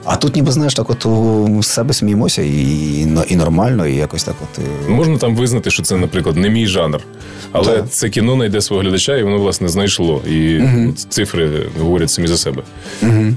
[0.05, 4.25] А тут ніби знаєш, так от у, з себе сміємося і, і, нормально, і якось
[4.25, 4.65] так от.
[4.89, 7.01] е, Можна там визнати, що це, наприклад, не мій жанр.
[7.53, 7.83] Але да.
[7.89, 10.23] це кіно знайде свого глядача, і воно, власне, знайшло.
[10.31, 10.93] І угу.
[11.09, 12.63] цифри говорять самі за себе.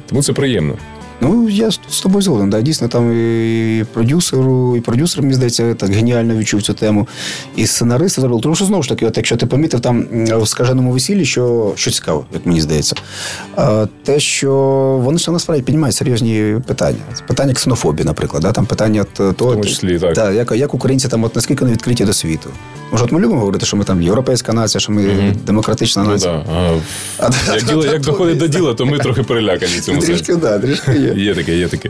[0.09, 0.75] Тому це приємно.
[1.21, 2.49] Ну, я з тобою згоден.
[2.49, 2.61] Да.
[2.61, 7.07] Дійсно, там і продюсеру, і продюсер, мені здається, так геніально відчув цю тему.
[7.55, 8.41] І сценаристи зробили.
[8.41, 11.91] Тому що знову ж таки, от якщо ти помітив там в скаженому весіллі, що що
[11.91, 12.95] цікаво, як мені здається,
[14.03, 14.51] те, що
[15.03, 16.97] вони ж насправді піднімають серйозні питання.
[17.27, 18.51] Питання ксенофобії, наприклад, да?
[18.51, 20.13] там питання того, в тому числі, так.
[20.13, 22.49] Та, як, як українці там от наскільки вони відкриті до світу.
[22.91, 25.35] Може, от ми любимо говорити, що ми там європейська нація, що ми mm-hmm.
[25.45, 26.43] демократична ну нація.
[26.47, 26.81] Ну,
[27.19, 27.29] да.
[27.49, 30.91] а, як діло, як доходить до діла, то ми трохи перелякані цьому Трішки, да, трішки
[30.91, 31.13] є.
[31.23, 31.89] Є таке, є таке.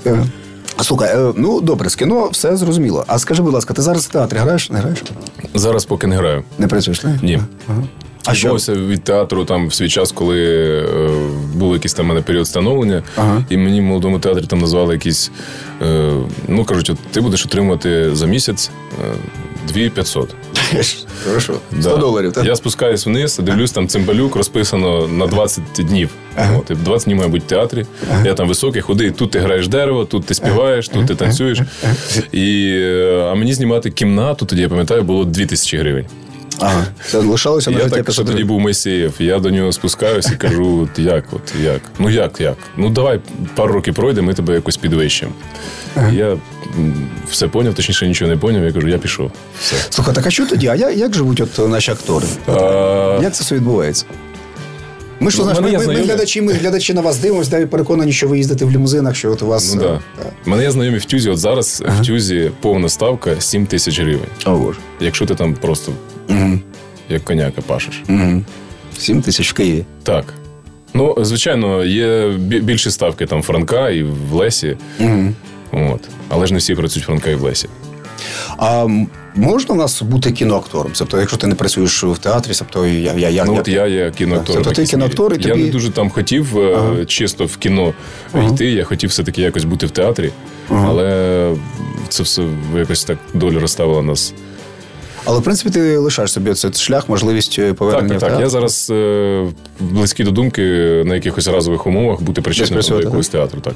[0.82, 3.06] Слухай, е, ну добре, з кіно все зрозуміло.
[3.08, 4.70] А скажи, будь ласка, ти зараз в театрі граєш?
[4.70, 5.04] Не граєш?
[5.54, 6.44] Зараз поки не граю.
[6.58, 7.20] Не працюєш, не?
[7.24, 7.40] Ні.
[7.68, 7.84] Ага.
[8.26, 8.54] А що?
[8.70, 10.40] від театру там в свій час, коли
[10.84, 11.10] е,
[11.56, 13.44] був якийсь там мене період становлення, ага.
[13.50, 15.32] і мені в молодому театрі там назвали якісь.
[15.82, 16.14] Е,
[16.48, 18.72] ну кажуть, от ти будеш отримувати за місяць
[19.04, 19.14] е,
[19.67, 20.36] 2500.
[21.26, 21.54] Хорошо.
[21.80, 21.97] 100 да.
[21.97, 22.34] доларів.
[22.34, 22.45] так?
[22.45, 26.10] Я спускаюсь вниз, дивлюсь, там цимбалюк розписано на 20 днів.
[26.36, 26.58] Ага.
[26.69, 27.86] От, 20 днів має бути в театрі.
[28.12, 28.26] Ага.
[28.26, 31.60] Я там високий, худий, тут ти граєш дерево, тут ти співаєш, тут ти танцюєш.
[32.32, 36.06] І, е, А мені знімати кімнату, тоді я пам'ятаю, було 2000 гривень.
[36.62, 39.13] Ага, це лишалося на Я так, що тоді був Мойсеєв.
[39.19, 41.82] Я до нього спускаюся і кажу: от як, от як?
[42.00, 42.58] Ну як, як?
[42.78, 43.19] Ну давай
[43.56, 45.32] пару років пройде, ми тебе якось підвищимо.
[45.95, 46.10] Ага.
[46.10, 46.38] Я
[47.30, 48.64] все поняв, точніше нічого не поняв.
[48.64, 49.32] Я кажу, я пішов.
[49.62, 49.76] Все.
[49.90, 50.68] Слухай, так а що тоді?
[50.68, 52.26] А як, як живуть от наші актори?
[52.48, 53.20] А...
[53.24, 54.06] Як це все відбувається?
[55.22, 58.12] Ми ж ну, знаєш, ми, ми, ми, глядачі, ми глядачі на вас дивимося, да, переконані,
[58.12, 59.76] що ви їздите в лімузинах, що от у вас.
[59.76, 60.00] Ну, да.
[60.46, 61.30] У мене є знайомі в Тюзі.
[61.30, 62.02] От зараз ага.
[62.02, 64.30] в Тюзі повна ставка 7 тисяч гривень.
[64.46, 64.80] О, Боже.
[65.00, 65.92] Якщо ти там просто
[66.30, 66.60] угу.
[67.10, 68.04] як коняка пашеш.
[68.10, 68.44] Угу.
[68.98, 69.86] 7 тисяч в Києві.
[70.04, 70.26] Так.
[70.94, 74.78] Ну, звичайно, є більші ставки там Франка і в Лесі.
[75.00, 75.34] Угу.
[75.72, 76.10] От.
[76.30, 77.68] Але ж не всі працюють Франка і в Лесі.
[78.58, 78.88] А
[79.36, 80.92] можна в нас бути кіноактором?
[80.98, 84.12] Тобто, якщо ти не працюєш в театрі, тобто я я, я ну от я є
[84.12, 84.64] кіноактором.
[84.64, 85.60] Тобто ти кіноактор, і тобі...
[85.60, 87.06] Я не дуже там хотів е, ага.
[87.06, 87.94] чисто в кіно
[88.34, 88.54] ага.
[88.54, 88.72] йти.
[88.72, 90.32] Я хотів все-таки якось бути в театрі,
[90.70, 90.88] ага.
[90.90, 91.56] але
[92.10, 92.44] це все
[92.76, 94.34] якось так доля розставила нас.
[95.26, 98.10] Але в принципі ти лишаєш собі цей шлях, можливість е, повернення.
[98.10, 98.40] Так, так, так.
[98.40, 99.48] Я зараз е,
[99.80, 100.62] близький до думки
[101.06, 103.62] на якихось разових умовах бути причетним до якогось театру.
[103.62, 103.74] Так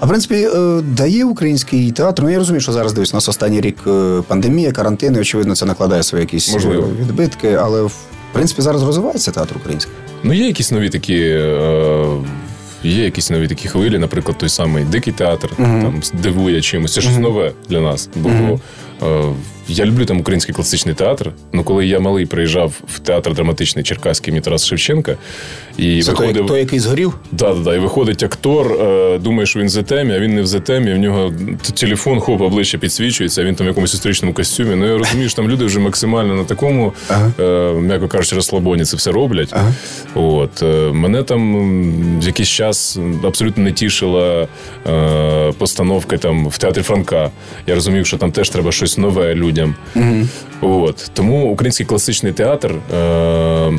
[0.00, 2.22] а в принципі, е, дає український театр.
[2.22, 5.56] Ну я розумію, що зараз дивись, у нас останній рік е, пандемія, карантин, і, очевидно,
[5.56, 6.88] це накладає свої якісь Можливо.
[7.00, 7.94] відбитки, але в
[8.32, 9.94] принципі зараз розвивається театр український.
[10.22, 11.20] Ну є якісь нові такі.
[11.20, 12.06] Е...
[12.82, 15.82] Є якісь нові такі хвилі, наприклад, той самий дикий театр uh-huh.
[15.82, 16.94] там дивує чимось.
[16.94, 17.20] Це щось uh-huh.
[17.20, 18.08] нове для нас.
[18.16, 19.34] Бо uh-huh.
[19.68, 21.32] Я люблю там український класичний театр.
[21.52, 25.16] Ну коли я малий приїжджав в театр драматичний Черкаський імені Тарас Шевченка,
[25.78, 27.14] і Це виходив той, той, який згорів?
[27.32, 27.74] Да, да, да.
[27.74, 30.92] І виходить актор, е, думає, що він в зетемі, а він не в зетемі.
[30.92, 31.32] В нього
[31.74, 33.42] телефон, хоп, обличчя підсвічується.
[33.42, 34.74] а Він там в якомусь історичному костюмі.
[34.74, 37.32] Ну я розумію, що там люди вже максимально на такому, ага.
[37.40, 39.48] е, м'яко кажучи, розслабоні це все роблять.
[39.52, 39.74] Ага.
[40.14, 44.48] От е, мене там в якийсь час абсолютно не тішила
[45.58, 47.30] постановка там в театрі Франка.
[47.66, 49.74] Я розумів, що там теж треба щось нове людям людям.
[49.96, 50.28] Угу.
[50.60, 51.10] От.
[51.14, 52.74] Тому український класичний театр.
[52.94, 53.78] Е-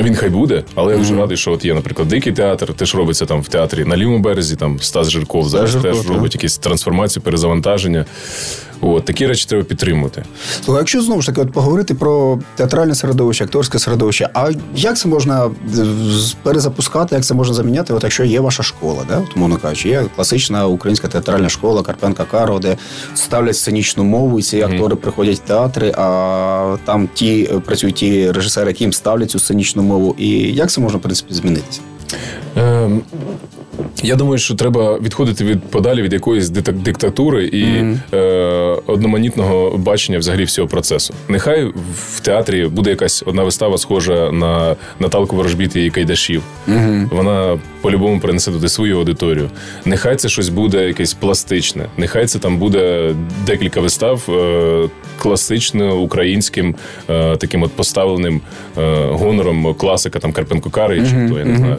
[0.00, 1.20] він хай буде, але я дуже mm-hmm.
[1.20, 4.56] радий, що от є, наприклад, дикий театр, теж робиться там в театрі на лівому березі,
[4.56, 6.14] там Стас Жирков зараз Жирков, теж так.
[6.14, 8.04] робить якісь трансформації, перезавантаження.
[8.80, 10.24] От, Такі речі треба підтримувати.
[10.64, 15.08] Слухай, якщо знову ж таки от поговорити про театральне середовище, акторське середовище, а як це
[15.08, 15.50] можна
[16.42, 19.18] перезапускати, як це можна заміняти, от якщо є ваша школа, да?
[19.18, 22.76] От, мовно кажучи, є класична українська театральна школа Карпенка Каро, де
[23.14, 24.96] ставлять сценічну мову, і ці актори mm-hmm.
[24.96, 30.14] приходять в театри, а там ті працюють ті режисери, які їм ставлять цю сценічну мову.
[30.18, 31.80] І як це можна в принципі змінитися?
[32.56, 33.02] Ем,
[34.02, 38.16] я думаю, що треба відходити від подалі від якоїсь диктатури і mm-hmm.
[38.16, 41.14] е, одноманітного бачення взагалі всього процесу.
[41.28, 46.42] Нехай в театрі буде якась одна вистава, схожа на Наталку Ворожбіт і Кайдашів.
[46.68, 47.08] Mm-hmm.
[47.08, 49.50] Вона по-любому принесе туди свою аудиторію.
[49.84, 51.86] Нехай це щось буде якесь пластичне.
[51.96, 53.14] Нехай це там буде
[53.46, 56.74] декілька вистав е, класично українським
[57.10, 58.40] е, таким от поставленим
[58.78, 61.26] е, гонором класика там Карпенко Кари, mm-hmm.
[61.26, 61.76] чи то я не знаю.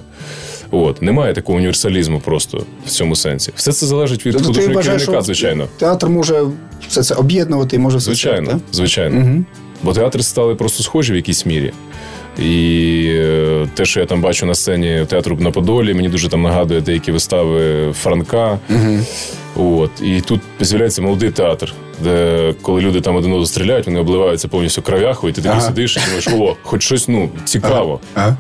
[0.72, 3.52] От немає такого універсалізму просто в цьому сенсі.
[3.56, 5.68] Все це залежить від тобто художнього керівника, звичайно.
[5.78, 6.44] Театр може
[6.88, 9.22] все це об'єднувати, може все звичайно, це, звичайно.
[9.22, 9.44] Угу.
[9.84, 11.74] Бо театри стали просто схожі в якійсь мірі.
[12.40, 16.42] І е, те, що я там бачу на сцені театру на Подолі, мені дуже там
[16.42, 18.60] нагадує деякі вистави Франка.
[18.70, 19.00] Угу.
[19.80, 19.92] От.
[20.02, 24.82] І тут з'являється молодий театр, де коли люди там один одного стріляють, вони обливаються повністю
[24.82, 25.62] кров'яхою, і ти ага.
[25.62, 28.00] сидиш і думаєш, о, хоч щось ну, цікаво.
[28.14, 28.38] Ага.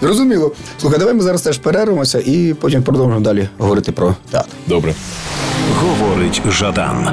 [0.00, 0.52] Зрозуміло.
[0.80, 4.48] Слухай, давай ми зараз теж перервемося і потім продовжимо далі говорити про театр.
[4.66, 4.94] Добре.
[5.76, 7.04] Говорить Жадан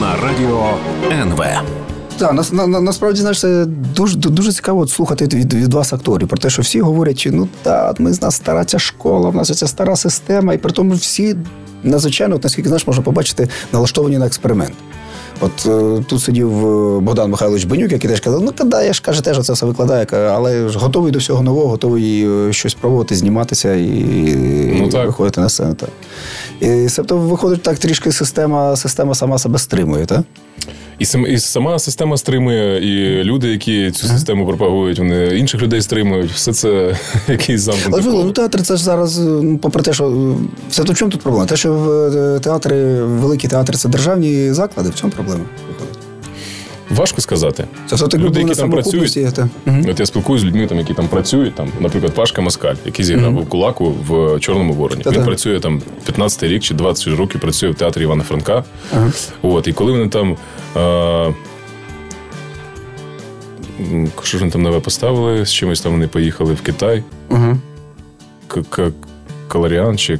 [0.00, 0.74] на радіо
[1.10, 1.42] НВ.
[2.18, 5.92] Так, на, на, на, насправді знаєш, це дуже дуже цікаво от слухати від, від вас
[5.92, 9.36] акторів про те, що всі говорять, ну так, ми з нас стара ця школа, в
[9.36, 11.36] нас ця стара система, і при тому всі
[11.82, 14.72] надзвичайно, от, наскільки знаєш, можна побачити, налаштовані на експеримент.
[15.42, 19.02] От е, тут сидів е, Богдан Михайлович Бенюк, який теж казав, ну коли я ж
[19.02, 23.14] каже, теж це все викладає, але ж готовий до всього нового, готовий е, щось пробувати,
[23.14, 23.88] зніматися і,
[24.78, 25.06] Ну, і так.
[25.06, 25.74] виходити на сцену.
[25.74, 25.88] Так.
[26.60, 30.20] І, тобто виходить так, трішки система, система сама себе стримує, так?
[31.02, 35.82] І, сам, і сама система стримує, і люди, які цю систему пропагують, вони інших людей
[35.82, 36.32] стримують.
[36.32, 36.96] Все це
[37.28, 40.34] якийсь замкнутий Але ну, театр це ж зараз, ну, попри те, що е,
[40.70, 41.46] все то в чому тут проблема?
[41.46, 45.44] Те, що в е, театри, великі театри це державні заклади, в чому проблема?
[46.96, 47.64] Важко сказати.
[47.86, 49.48] Це все так Люди, які там працюють, та-
[49.90, 53.38] От я спілкуюся з людьми, там, які там працюють, там, наприклад, Пашка Москаль, який зіграв
[53.38, 55.02] у кулаку в Чорному вороні.
[55.06, 58.64] Він працює там 15 рік чи 20 років працює в театрі Івана Франка.
[58.94, 59.10] Ага.
[59.42, 60.36] От, і коли вони там.
[60.76, 61.34] Е-
[64.22, 67.02] що ж вони там нове поставили, з чимось там вони поїхали в Китай.
[68.70, 68.90] К-
[69.48, 70.18] Каларіан чи.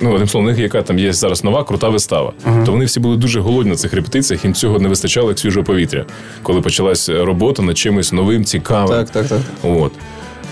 [0.00, 2.32] Ну, одним словом, у них яка там є зараз нова крута вистава.
[2.64, 5.66] То вони всі були дуже голодні на цих репетиціях, їм цього не вистачало як свіжого
[5.66, 6.04] повітря,
[6.42, 8.88] коли почалась робота над чимось новим, цікавим.
[8.98, 9.40] Так, так, так.
[9.62, 9.92] От.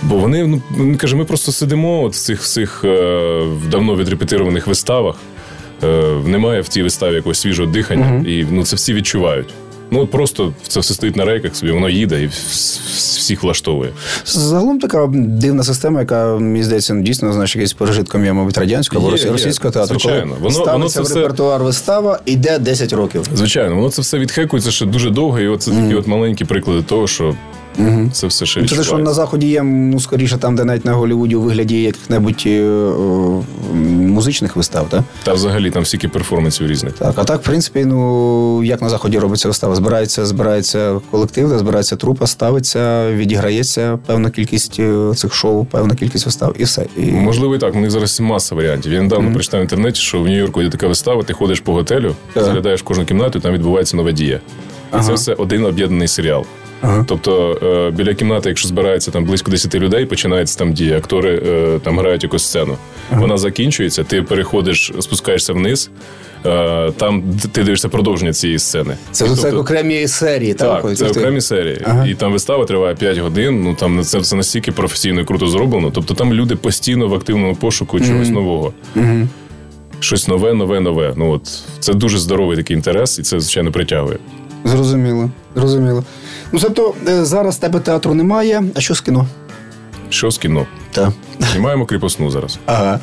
[0.02, 4.66] Бо вони, ну, він каже, ми просто сидимо от в цих всіх е, давно відрепетированих
[4.66, 5.16] виставах.
[5.84, 9.48] Е, немає в цій виставі якогось свіжого дихання, і ну, це всі відчувають.
[9.90, 13.42] Ну, от просто це все стоїть на рейках собі, воно їде і вс- вс- всіх
[13.42, 13.90] влаштовує.
[14.26, 19.16] Загалом така дивна система, яка, мені здається, дійсно знаєш, якийсь пережитком є, мабуть, радянського або
[19.32, 19.98] російського театру.
[20.00, 20.26] Звичайно.
[20.26, 23.22] Коли Воно- ставиться воно це в все- репертуар вистава, іде 10 років.
[23.34, 26.82] Звичайно, воно це все відхекується ще дуже довго, і оце це такі от маленькі приклади
[26.82, 27.34] того, що
[28.12, 30.92] це все ще Ну, Це що на заході є, ну скоріше, там, де навіть на
[30.92, 35.02] Голлівуді у вигляді яких-небудь е, е, музичних вистав, так?
[35.24, 36.92] Та взагалі там стільки перформансів різних.
[36.92, 39.74] Так, а так, в принципі, ну як на заході робиться вистава?
[39.74, 46.54] Збирається, збирається колектив, збирається трупа, ставиться, відіграється певна кількість е, цих шоу, певна кількість вистав,
[46.58, 46.86] і все.
[46.96, 47.02] І...
[47.02, 47.74] Можливо, і так.
[47.74, 48.92] У них зараз маса варіантів.
[48.92, 52.14] Я недавно прочитав в інтернеті, що в Нью-Йорку є така вистава, ти ходиш по готелю,
[52.32, 52.44] Так.
[52.44, 54.40] заглядаєш в кожну кімнату, і там відбувається нова дія.
[54.98, 56.44] І це все один об'єднаний серіал.
[56.80, 57.04] Ага.
[57.08, 60.96] Тобто е, біля кімнати, якщо збирається там близько 10 людей, починається там дія.
[60.96, 62.76] Актори е, там грають якусь сцену.
[63.12, 65.90] Вона закінчується, ти переходиш, спускаєшся вниз.
[66.46, 68.96] е, Там ти дивишся продовження цієї сцени.
[69.10, 70.82] Це, І це тобто- окремі серії, так?
[70.82, 71.80] так, це Тобто- окремі серії.
[71.84, 72.06] Ага.
[72.06, 73.62] І там вистава триває 5 годин.
[73.62, 75.90] Ну там це все настільки професійно і круто зроблено.
[75.94, 78.72] Тобто там люди постійно в активному пошуку чогось нового.
[80.00, 81.12] Щось нове, нове, нове.
[81.16, 81.42] Ну от
[81.80, 84.18] це дуже здоровий такий інтерес, і це звичайно притягує.
[84.64, 86.04] Зрозуміло, зрозуміло.
[86.52, 89.26] Ну, тобто, е, зараз тебе театру немає, а що з кіно?
[90.10, 90.66] Що з кіно?
[90.90, 91.08] Так.
[91.52, 92.58] Знімаємо кріпосну зараз.
[92.66, 93.00] Ага.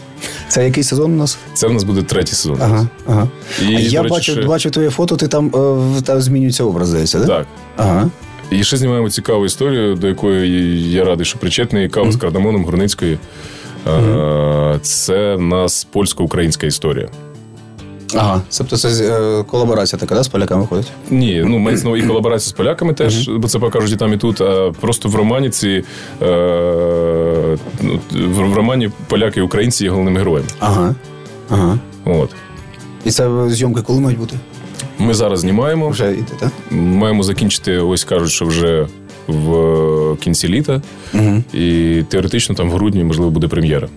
[0.48, 1.38] Це який сезон у нас?
[1.54, 2.58] Це в нас буде третій сезон.
[2.62, 2.88] Ага.
[3.08, 3.28] ага.
[3.62, 5.48] І, а я речі, бачив, ще- бачив твоє фото, ти там,
[5.98, 7.28] е, там змінюється образ, здається, так?
[7.28, 7.46] Так.
[7.78, 8.10] Ага.
[8.52, 11.89] І ще знімаємо цікаву історію, до якої я радий, що причетний.
[11.89, 13.18] Кава з кардамоном Горницької.
[13.88, 17.08] Е, Це в нас польсько-українська історія.
[18.15, 18.41] Ага.
[18.58, 20.91] Тобто це е, колаборація така, да, з поляками виходить?
[21.10, 24.13] Ні, ну мається на увазі і колаборація з поляками теж, бо це покажуть і там,
[24.13, 24.41] і тут.
[24.41, 25.84] А просто в романі ці
[26.21, 30.47] е, ну, в, в романі поляки і українці є головними героями.
[30.60, 30.95] Ага.
[31.49, 31.80] Ага.
[32.06, 32.30] От.
[33.06, 34.36] І це зйомки коли мають бути?
[34.99, 35.89] Ми зараз знімаємо.
[35.89, 36.51] Вже йде, так?
[36.71, 38.88] Маємо закінчити, ось кажуть, що вже
[39.28, 40.82] в кінці літа.
[41.13, 41.43] Угу.
[41.54, 43.88] І теоретично там в грудні, можливо, буде прем'єра.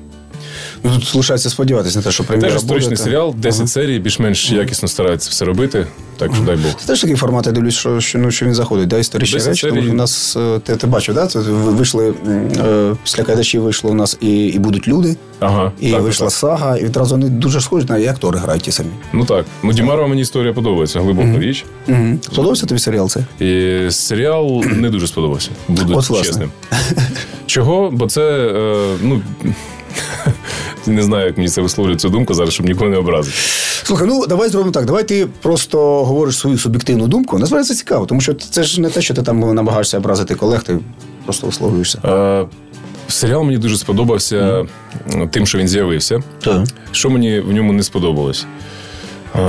[0.85, 4.53] Ну, тут лишається сподіватися на те, що прем'єра Теж історичний буде, серіал, 10 серій, більш-менш
[4.53, 5.87] якісно стараються все робити.
[6.19, 6.75] Так що дай Бог.
[6.81, 9.61] Це теж такий формат, я дивлюсь, що, що, ну, що він заходить, да, історичні речі.
[9.61, 9.83] Серій.
[9.83, 11.27] що у нас, е, ти, ти бачив, да?
[11.27, 15.73] Це вийшли, е, після кайдачів вийшло у нас і, і будуть люди, Ага.
[15.81, 16.35] і так, вийшла так.
[16.35, 18.91] сага, і відразу вони дуже схожі, на і актори грають ті самі.
[19.13, 19.47] Ну так.
[19.63, 21.65] Ну, Дімарова мені історія подобається, глибока річ.
[21.89, 22.19] Угу.
[22.23, 23.23] Сподобався тобі серіал цей?
[23.49, 26.51] І серіал не дуже сподобався, буду От, чесним.
[27.47, 27.91] Чого?
[27.93, 29.23] Бо це, е, ну.
[30.89, 33.37] Не знаю, як мені це висловлює цю думку зараз, щоб нікого не образити.
[33.83, 34.85] Слухай, ну давай зробимо так.
[34.85, 37.39] Давай ти просто говориш свою суб'єктивну думку.
[37.39, 40.63] Насправді це цікаво, тому що це ж не те, що ти там намагаєшся образити колег,
[40.63, 40.79] ти
[41.25, 41.99] просто висловлюєшся.
[42.05, 42.47] Е,
[43.09, 44.67] серіал мені дуже сподобався
[45.31, 46.23] тим, що він з'явився.
[46.45, 46.63] Так.
[46.93, 48.47] Що мені в ньому не сподобалось?
[49.37, 49.41] Е,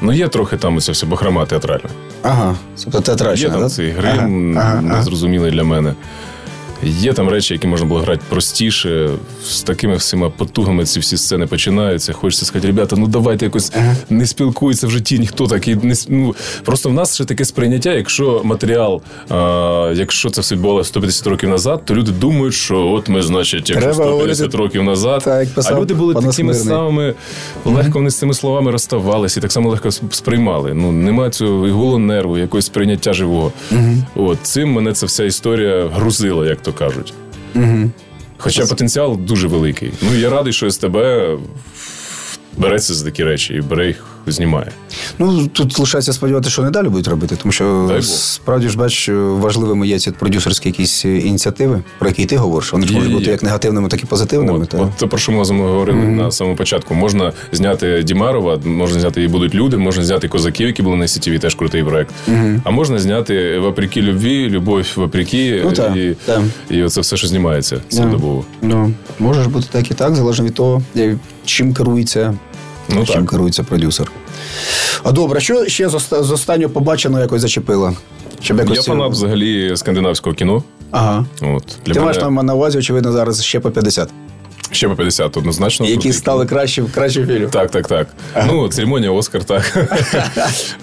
[0.00, 1.88] ну, є трохи там оця вся бахрома театральна.
[2.22, 3.68] Ага, тобто Є театральщина, там да?
[3.68, 5.50] цей грим Ага, ага, ага.
[5.50, 5.94] для мене.
[6.82, 9.10] Є там речі, які можна було грати простіше,
[9.44, 12.12] з такими всіма потугами ці всі сцени починаються.
[12.12, 13.72] Хочеться сказати, ребята, ну давайте якось
[14.10, 15.76] не спілкується в житті ніхто такий.
[15.76, 20.88] Не ну, просто в нас ще таке сприйняття, якщо матеріал, а, якщо це все відбувалося
[20.88, 25.22] 150 років назад, то люди думають, що от ми, значить, якщо 150 говорити років назад,
[25.24, 27.14] так, писав а люди були такими самими,
[27.64, 30.74] легко вони з цими словами розставалися і так само легко сприймали.
[30.74, 33.52] Ну немає цього і голого нерву, якогось сприйняття живого.
[34.14, 37.14] От цим мене ця вся історія грузила, як то кажуть.
[38.38, 39.92] Хоча потенціал дуже великий.
[40.02, 40.96] Ну я радий, що СТБ
[42.56, 44.72] береться за такі речі і бере їх знімає.
[45.18, 49.88] Ну тут лишається сподіватися, що не далі будуть робити, тому що справді ж бач, важливими
[49.88, 52.72] є ці продюсерські якісь ініціативи, про які ти говориш.
[52.72, 54.58] Вони ж можуть бути як негативними, так і позитивними.
[54.58, 54.78] От, та.
[54.78, 56.94] от те, про що ми з вами говорили на самому початку.
[56.94, 61.38] Можна зняти Дімарова, можна зняти і будуть люди, можна зняти козаків, які були на сітіві,
[61.38, 62.14] теж крутий проект.
[62.64, 66.40] А можна зняти вопреки любві, любов вопреки, Ну, так, і, так.
[66.70, 68.44] і оце все, що знімається цілодобово.
[68.62, 72.34] Ну, може бути так і так, залежно від того, е, чим керується,
[72.94, 73.30] Ну, чим так.
[73.30, 74.12] керується продюсер.
[75.02, 77.92] А добре, що ще з, оста- з останнього побаченого якось зачепило?
[78.40, 78.76] Щоб якось...
[78.76, 80.62] Я фанат взагалі скандинавського кіно.
[80.90, 81.24] Ага.
[81.42, 84.08] От, для Ти мене маєш там на увазі, очевидно, зараз ще по 50.
[84.70, 85.86] Ще по 50 однозначно.
[85.86, 87.50] Які стали кращим, кращим фільмом.
[87.50, 88.06] Так, так, так.
[88.46, 89.88] Ну, церемонія Оскар, так.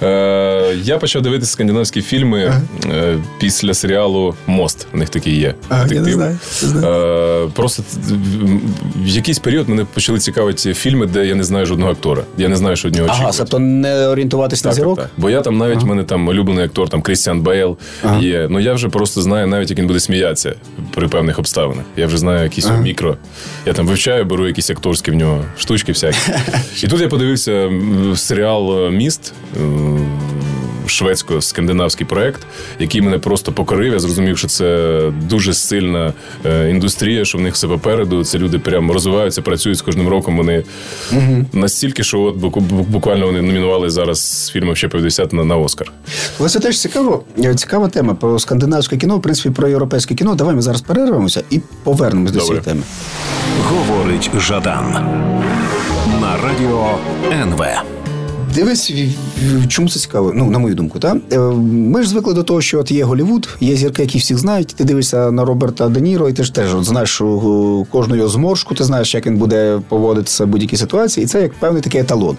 [0.03, 2.53] Е, Я почав дивитися скандинавські фільми
[2.85, 4.87] е, після серіалу Мост.
[4.93, 5.55] У них такий є.
[5.87, 6.21] Детектив.
[6.21, 7.83] Е, Просто
[8.95, 12.23] в якийсь період мене почали цікавити фільми, де я не знаю жодного актора.
[12.37, 13.37] Я не знаю, що від нього Ага, очікувати.
[13.37, 14.97] тобто не орієнтуватись на зірок?
[14.97, 15.09] так.
[15.17, 17.77] Бо я там навіть в мене там улюблений актор, там Крістіан Бейл
[18.19, 18.47] є.
[18.49, 20.53] Ну я вже просто знаю навіть, як він буде сміятися
[20.95, 21.85] при певних обставинах.
[21.97, 23.17] Я вже знаю якісь мікро.
[23.65, 26.17] Я там вивчаю, беру якісь акторські в нього штучки всякі.
[26.83, 27.71] І тут я подивився
[28.15, 29.33] серіал е, Міст.
[30.87, 32.41] Шведсько-скандинавський проект,
[32.79, 33.93] який мене просто покорив.
[33.93, 34.99] Я зрозумів, що це
[35.29, 36.13] дуже сильна
[36.45, 38.23] е, індустрія, що в них все попереду.
[38.23, 40.37] Це люди прямо розвиваються, працюють з кожним роком.
[40.37, 40.63] Вони
[41.53, 42.35] настільки, що от
[42.89, 45.91] буквально вони номінували зараз з фільмом ще 50 на, на Оскар.
[46.39, 47.23] Але це теж цікаво.
[47.43, 50.35] Е, Цікава тема про скандинавське кіно, в принципі, про європейське кіно.
[50.35, 52.81] Давай ми зараз перервемося і повернемось до цієї теми.
[53.65, 54.91] Говорить Жадан
[56.21, 56.87] на радіо
[57.31, 57.65] НВ.
[58.55, 58.91] Дивись,
[59.67, 60.31] чому це цікаво?
[60.35, 61.17] Ну, на мою думку, так?
[61.31, 64.67] Е, Ми ж звикли до того, що от є Голівуд, є зірки, які всіх знають.
[64.67, 68.29] Ти дивишся на Роберта Де Ніро, і ти ж теж от знаєш о, кожну його
[68.29, 72.01] зморшку, ти знаєш, як він буде поводитися в будь-якій ситуації, і це як певний такий
[72.01, 72.37] еталон.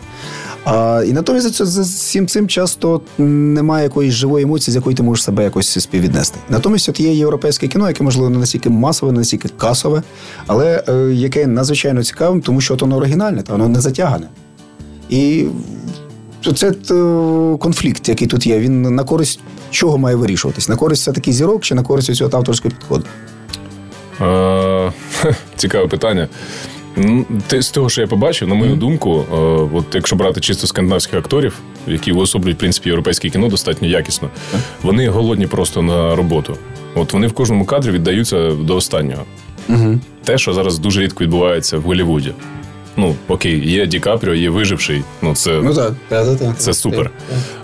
[0.70, 5.24] А, і натомість за, всім цим часто немає якоїсь живої емоції, з якою ти можеш
[5.24, 6.38] себе якось співвіднести.
[6.48, 10.02] Натомість от є європейське кіно, яке можливо не настільки масове, не настільки касове,
[10.46, 14.28] але е, яке надзвичайно цікавим, тому що от воно оригінальне, та воно не затягане.
[15.08, 15.46] І
[16.56, 16.74] це е,
[17.58, 18.58] конфлікт, який тут є.
[18.58, 19.40] Він на користь
[19.70, 20.68] чого має вирішуватись?
[20.68, 23.04] На користь все-таки зірок чи на користь цього авторського підходу?
[24.20, 24.92] Е,
[25.56, 26.28] Цікаве питання.
[26.98, 29.36] Ну, З того, що я побачив, на мою думку, е,
[29.76, 34.30] от якщо брати чисто скандинавських акторів, які уособлюють в принципі європейське кіно достатньо якісно,
[34.82, 36.56] вони голодні просто на роботу.
[36.94, 39.22] От вони в кожному кадрі віддаються до останнього.
[40.24, 42.32] Те, що зараз дуже рідко відбувається в Голлівуді.
[42.98, 45.02] Ну, окей, є Ді Капріо, є виживший.
[45.22, 45.92] Ну, це Ну так,
[46.56, 47.10] це супер.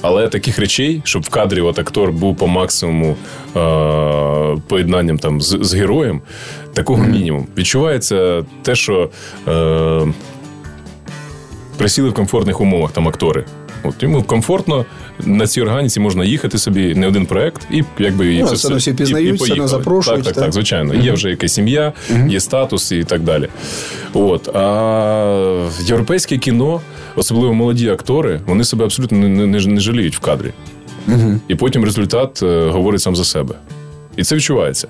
[0.02, 3.16] Але таких речей, щоб в кадрі от актор був по максимуму
[3.56, 6.20] е- поєднанням там з, з героєм,
[6.74, 7.46] такого мінімум.
[7.56, 9.10] Відчувається те, що
[9.48, 10.06] е-
[11.76, 13.44] присіли в комфортних умовах там актори.
[13.82, 14.84] От йому комфортно
[15.26, 18.66] на цій органіці можна їхати собі не один проект, і якби і Ну, це все
[18.68, 19.68] одно всі пізнають, і, і поїхали.
[19.68, 20.44] запрошують, Так, так, так.
[20.44, 20.94] так, звичайно.
[20.94, 21.92] Є вже якась сім'я,
[22.28, 23.48] є статус і так далі.
[24.14, 26.80] От а європейське кіно,
[27.16, 30.50] особливо молоді актори, вони себе абсолютно не, не, не жаліють в кадрі.
[31.48, 33.54] І потім результат е, говорить сам за себе.
[34.16, 34.88] І це відчувається.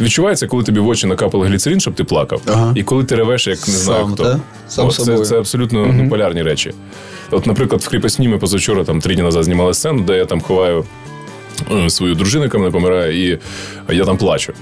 [0.00, 2.72] Відчувається, коли тобі в очі накапали гліцерин, щоб ти плакав, Ага.
[2.76, 4.40] і коли ти ревеш, як не знаю Сам, хто.
[4.68, 5.24] Сам О, це, собою.
[5.24, 6.72] це абсолютно ну, полярні речі.
[7.30, 10.40] От, наприклад, в кріпосні ми позавчора, там три дні назад знімали сцену, де я там
[10.40, 10.84] ховаю.
[11.72, 13.38] е, Свою дружину, яка мене помирає, і
[13.90, 14.52] я там плачу.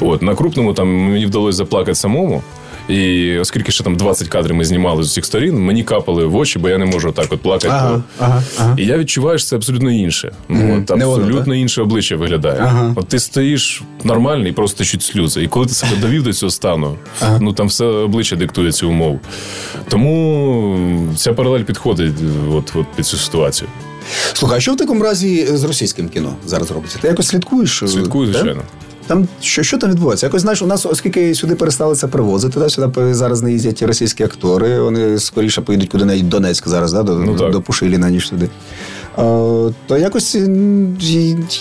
[0.00, 2.42] От на крупному там мені вдалося заплакати самому.
[2.90, 6.58] І оскільки ще там 20 кадрів ми знімали з усіх сторін, мені капали в очі,
[6.58, 7.68] бо я не можу так от плакати.
[7.68, 8.74] Ага, ага, ага.
[8.78, 10.32] І я відчуваю, що це абсолютно інше.
[10.48, 12.60] Ну, от, Не воно, абсолютно інше обличчя виглядає.
[12.60, 12.92] Ага.
[12.96, 15.42] От ти стоїш нормальний, просто течуть сльози.
[15.42, 16.96] І коли ти себе довів до цього стану,
[17.40, 19.20] ну там все обличчя диктує цю умову.
[19.88, 22.14] Тому ця паралель підходить
[22.52, 23.68] от, от під цю ситуацію.
[24.32, 26.98] Слухай, а що в такому разі з російським кіно зараз робиться?
[27.00, 27.82] Ти якось слідкуєш?
[27.86, 28.56] Слідкую, Так?
[29.10, 30.26] Там що, що там відбувається?
[30.26, 34.22] Якось знаєш, у нас, оскільки сюди перестали це привозити, да, сюди зараз не їздять російські
[34.24, 37.52] актори, вони скоріше поїдуть куди-небудь Донецьк зараз, да, до, Ну, так.
[37.52, 38.48] до Пушиліна, ніж туди.
[39.16, 39.22] А,
[39.86, 40.34] то якось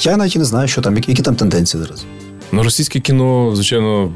[0.01, 2.05] я навіть не знаю, що там, які, які там тенденції зараз.
[2.51, 4.11] Ну, російське кіно, звичайно,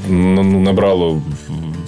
[0.63, 1.21] набрало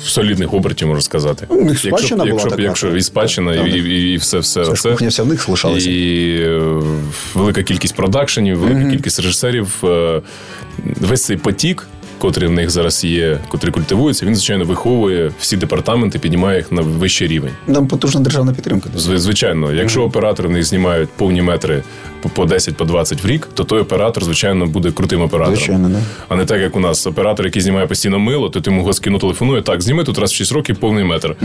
[0.04, 1.48] солідних обертів, можна сказати.
[1.50, 2.62] Ну, спадщина якщо, була якщо, така.
[2.62, 3.68] якщо і спадщина, Так.
[3.68, 4.66] і, і, і все, все.
[4.66, 5.90] Це ж кухня вся в них залишалася.
[5.90, 6.82] І е,
[7.34, 9.84] велика кількість продакшенів, велика кількість режисерів.
[9.84, 10.22] е,
[11.02, 11.88] Весь цей потік,
[12.26, 16.82] котрий в них зараз є, котрий культивується, він, звичайно, виховує всі департаменти, піднімає їх на
[16.82, 17.52] вищий рівень.
[17.74, 18.90] Там потужна державна підтримка.
[18.96, 21.84] Звичайно, якщо оператори в них знімають повні метри
[22.22, 25.56] по- по 10 по 20 в рік, то той оператор, звичайно, буде крутим оператором.
[25.58, 26.00] Звичайно, да.
[26.30, 29.20] А не так, як у нас оператор, який знімає постійно мило, то ти йому кіно
[29.20, 29.62] телефонує.
[29.62, 31.36] Так, зніми тут раз в 6 років повний метр.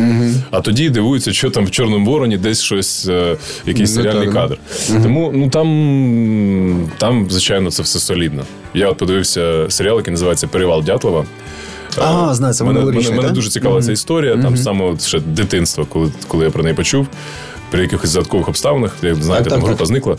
[0.50, 4.58] А тоді дивуються, що там в Чорному вороні десь щось, е, якийсь Ну, серіальний кадр.
[5.02, 8.42] Тому ну там, там, звичайно, це все солідно.
[8.74, 11.24] Я от подивився серіал, який називається Перевал Дятлова.
[11.98, 13.32] А, знаю, це мене, мене, мене так?
[13.32, 14.36] дуже цікава ця історія.
[14.36, 17.06] Там саме ще дитинство, коли, коли я про неї почув.
[17.70, 19.86] При якихось загадкових обставинах, як знаєте, так, там група так.
[19.86, 20.16] зникла.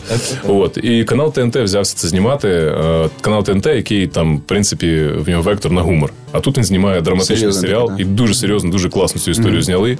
[0.48, 2.48] От і канал ТНТ взявся це знімати.
[2.48, 6.12] Е, Канал ТНТ, який там, в принципі, в нього вектор на гумор.
[6.32, 9.62] А тут він знімає драматичний Серйозний серіал такий, і дуже серйозно, дуже класно цю історію
[9.62, 9.98] зняли.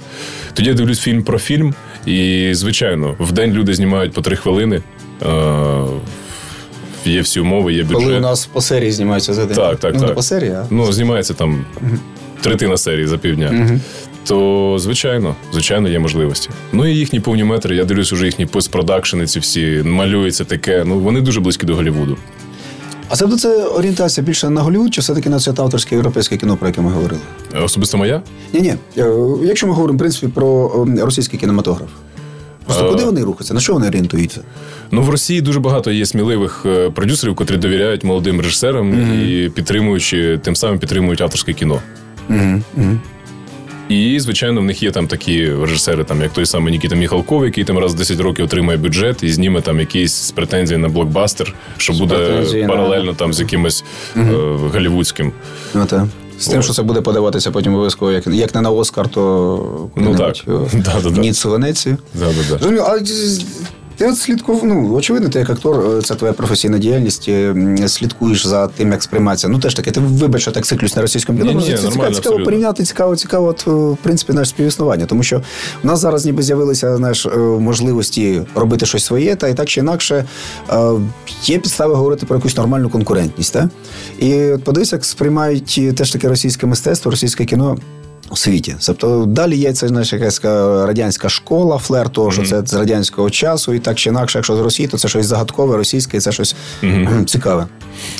[0.53, 1.73] Тоді я дивлюсь фільм про фільм,
[2.05, 4.81] і звичайно, в день люди знімають по три хвилини.
[7.07, 7.97] Е, Є всі умови, є бюджет.
[8.03, 9.55] Коли у нас по серії знімаються за день.
[9.57, 10.09] Так, так, ну, так.
[10.09, 11.65] не по серії, а Ну, знімається там
[12.41, 13.79] третина серії за півдня.
[14.25, 16.49] То, звичайно, звичайно, є можливості.
[16.73, 20.83] Ну і їхні повні метри, я дивлюсь, уже їхні постпродакшени, ці всі малюється таке.
[20.87, 22.17] Ну, вони дуже близькі до Голлівуду.
[23.09, 26.67] А це це орієнтація більше на Голлівуд, чи все-таки на це авторське європейське кіно, про
[26.67, 27.21] яке ми говорили?
[27.63, 28.21] Особисто моя.
[28.53, 28.75] Ні, ні.
[29.43, 31.89] Якщо ми говоримо в принципі про ем, російський кінематограф.
[32.65, 32.89] Просто Е.
[32.91, 33.53] куди вони рухаються?
[33.53, 34.41] На що вони орієнтуються?
[34.91, 40.39] Ну, в Росії дуже багато є сміливих е, продюсерів, котрі довіряють молодим режисерам і підтримуючи,
[40.43, 41.81] тим самим підтримують авторське кіно.
[43.89, 47.63] І, звичайно, в них є там такі режисери, там, як той самий Нікіта Міхалков, який
[47.63, 51.53] там раз в 10 років отримає бюджет і зніме там якісь з претензії на блокбастер,
[51.77, 53.83] що буде претензії на- паралельно там з якимось
[54.17, 54.21] е,
[54.73, 55.31] голівудським.
[55.73, 56.03] Ну, так.
[56.43, 60.15] З тим, що це буде подаватися потім обов'язково, як, як не на Оскар, то Ну,
[60.15, 60.35] так.
[60.73, 61.09] Да-да-да.
[61.09, 61.97] в Ніццу, Венецію.
[62.13, 62.57] Да-да-да.
[62.57, 62.99] Розумію, а
[63.97, 67.55] ти от слідкував, ну, очевидно, ти як актор, е, це твоя професійна діяльність, е,
[67.87, 69.47] слідкуєш за тим, як сприймається.
[69.47, 71.61] Ну, теж таки, ти вибач, що так циклюсь на російському кіно.
[71.61, 75.05] Це цікаво, цікаво порівняти, цікаво, цікаво, от, е, в принципі, наше співіснування.
[75.05, 75.41] Тому що
[75.83, 77.27] в нас зараз ніби з'явилися знаєш,
[77.59, 80.25] можливості робити щось своє, та і так чи інакше
[81.43, 83.53] є підстави говорити про якусь нормальну конкурентність.
[83.53, 83.69] Та?
[84.19, 87.77] І от подивись, як сприймають теж таке російське мистецтво, російське кіно.
[88.33, 88.75] У світі.
[88.85, 90.43] Тобто далі є це знаєш, якась
[90.87, 94.59] радянська школа, флер того, що це з радянського часу, і так чи інакше, якщо з
[94.59, 97.67] Росії, то це щось загадкове, російське, і це щось кхм, цікаве.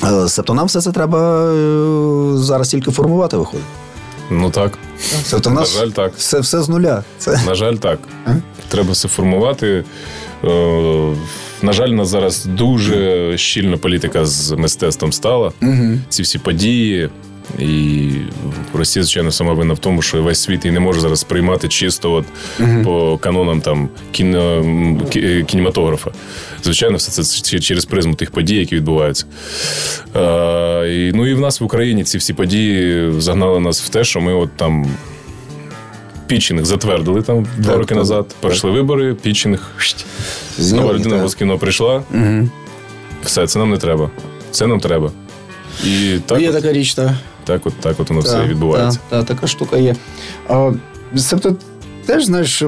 [0.03, 3.65] Е, Тобто нам все це треба е, зараз тільки формувати, виходить.
[4.29, 4.77] Ну так.
[5.31, 6.13] Тобто в нас На жаль, так.
[6.17, 7.03] Все, все з нуля.
[7.17, 7.39] Це...
[7.47, 7.99] На жаль, так.
[8.69, 9.83] Треба все формувати.
[10.43, 11.15] Е,
[11.61, 15.51] На жаль, нас зараз дуже щільна політика з мистецтвом стала.
[16.09, 17.09] Ці всі події.
[17.59, 18.09] І
[18.73, 22.11] Росія, звичайно, сама винна в тому, що весь світ і не може зараз сприймати чисто
[22.13, 22.25] от
[22.83, 24.61] по канонам там кіно,
[25.05, 26.11] кі- кінематографа.
[26.63, 29.25] Звичайно, все це через призму тих подій, які відбуваються.
[30.15, 30.19] Е,
[30.93, 34.21] і, ну і в нас в Україні ці всі події загнали нас в те, що
[34.21, 34.85] ми от там
[36.27, 38.35] Пічених затвердили там два Так, роки так, назад.
[38.39, 39.71] Пройшли вибори, Пічених.
[40.71, 42.03] Нова людина з кіно прийшла.
[43.23, 44.09] Все, це нам не треба.
[44.51, 45.11] Це нам треба.
[45.85, 47.11] І так, Є от, така річ, так.
[47.43, 48.99] Так, от, так от воно все відбувається.
[49.09, 49.95] Та, та, така штука є.
[50.49, 50.71] А,
[51.29, 51.55] тобто,
[52.05, 52.63] теж знаєш.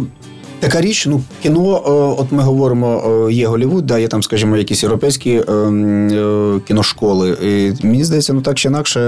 [0.66, 1.90] Така річ, ну кіно, е,
[2.22, 6.60] от ми говоримо, е, є Голівуд, да, є там, скажімо, якісь європейські е, м, е,
[6.68, 7.38] кіношколи.
[7.42, 9.00] І мені здається, ну так чи інакше,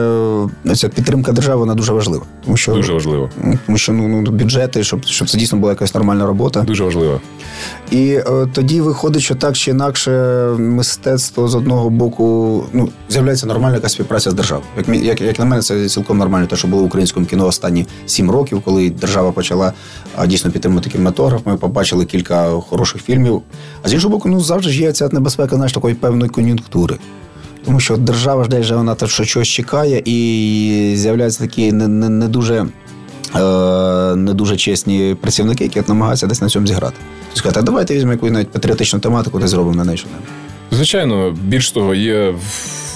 [0.75, 2.23] ця підтримка держави вона дуже важлива.
[2.45, 3.29] Тому що, Дуже важливо.
[3.65, 6.61] тому що ну, ну, бюджети, щоб, щоб це дійсно була якась нормальна робота.
[6.61, 7.21] Дуже важливо.
[7.91, 8.19] І
[8.53, 10.11] тоді виходить, що так чи інакше
[10.57, 14.67] мистецтво з одного боку ну, з'являється нормальна якась співпраця з державою.
[14.77, 17.85] Як, як, як на мене, це цілком нормально, те, що було в українському кіно останні
[18.05, 19.73] сім років, коли держава почала
[20.27, 21.46] дійсно підтримувати кінематограф.
[21.47, 23.41] Ми побачили кілька хороших фільмів.
[23.83, 26.97] А з іншого боку, ну завжди ж є ця небезпека знаєш, такої певної кон'юнктури.
[27.65, 32.27] Тому що держава ж десь вона що щось чекає, і з'являються такі не, не, не
[32.27, 32.65] дуже.
[33.35, 36.95] е, Не дуже чесні працівники, які намагаються десь на цьому зіграти.
[37.23, 40.07] Тобто сказати, а давайте візьмемо якусь навіть патріотичну тематику, де зробимо на неї що
[40.71, 42.33] Звичайно, більш того, є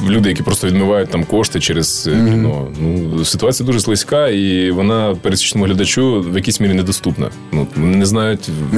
[0.07, 2.67] люди, які просто відмивають там кошти через е, кіно.
[2.79, 7.29] Ну, ситуація дуже слизька, і вона пересічному глядачу в якійсь мірі недоступна.
[7.51, 8.75] Ну, вони не знають, в,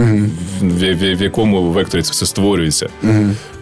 [0.62, 2.90] в, в- в якому векторі це все створюється.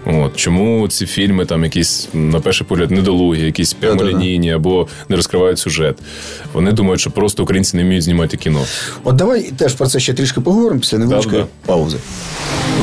[0.06, 5.60] От, чому ці фільми там якісь, на перший погляд, недолугі, якісь прямолінійні або не розкривають
[5.60, 5.98] сюжет.
[6.54, 8.62] Вони думають, що просто українці не вміють знімати кіно.
[9.04, 11.48] От давай теж про це ще трішки поговоримо після невеличкої Да-да.
[11.66, 11.98] паузи.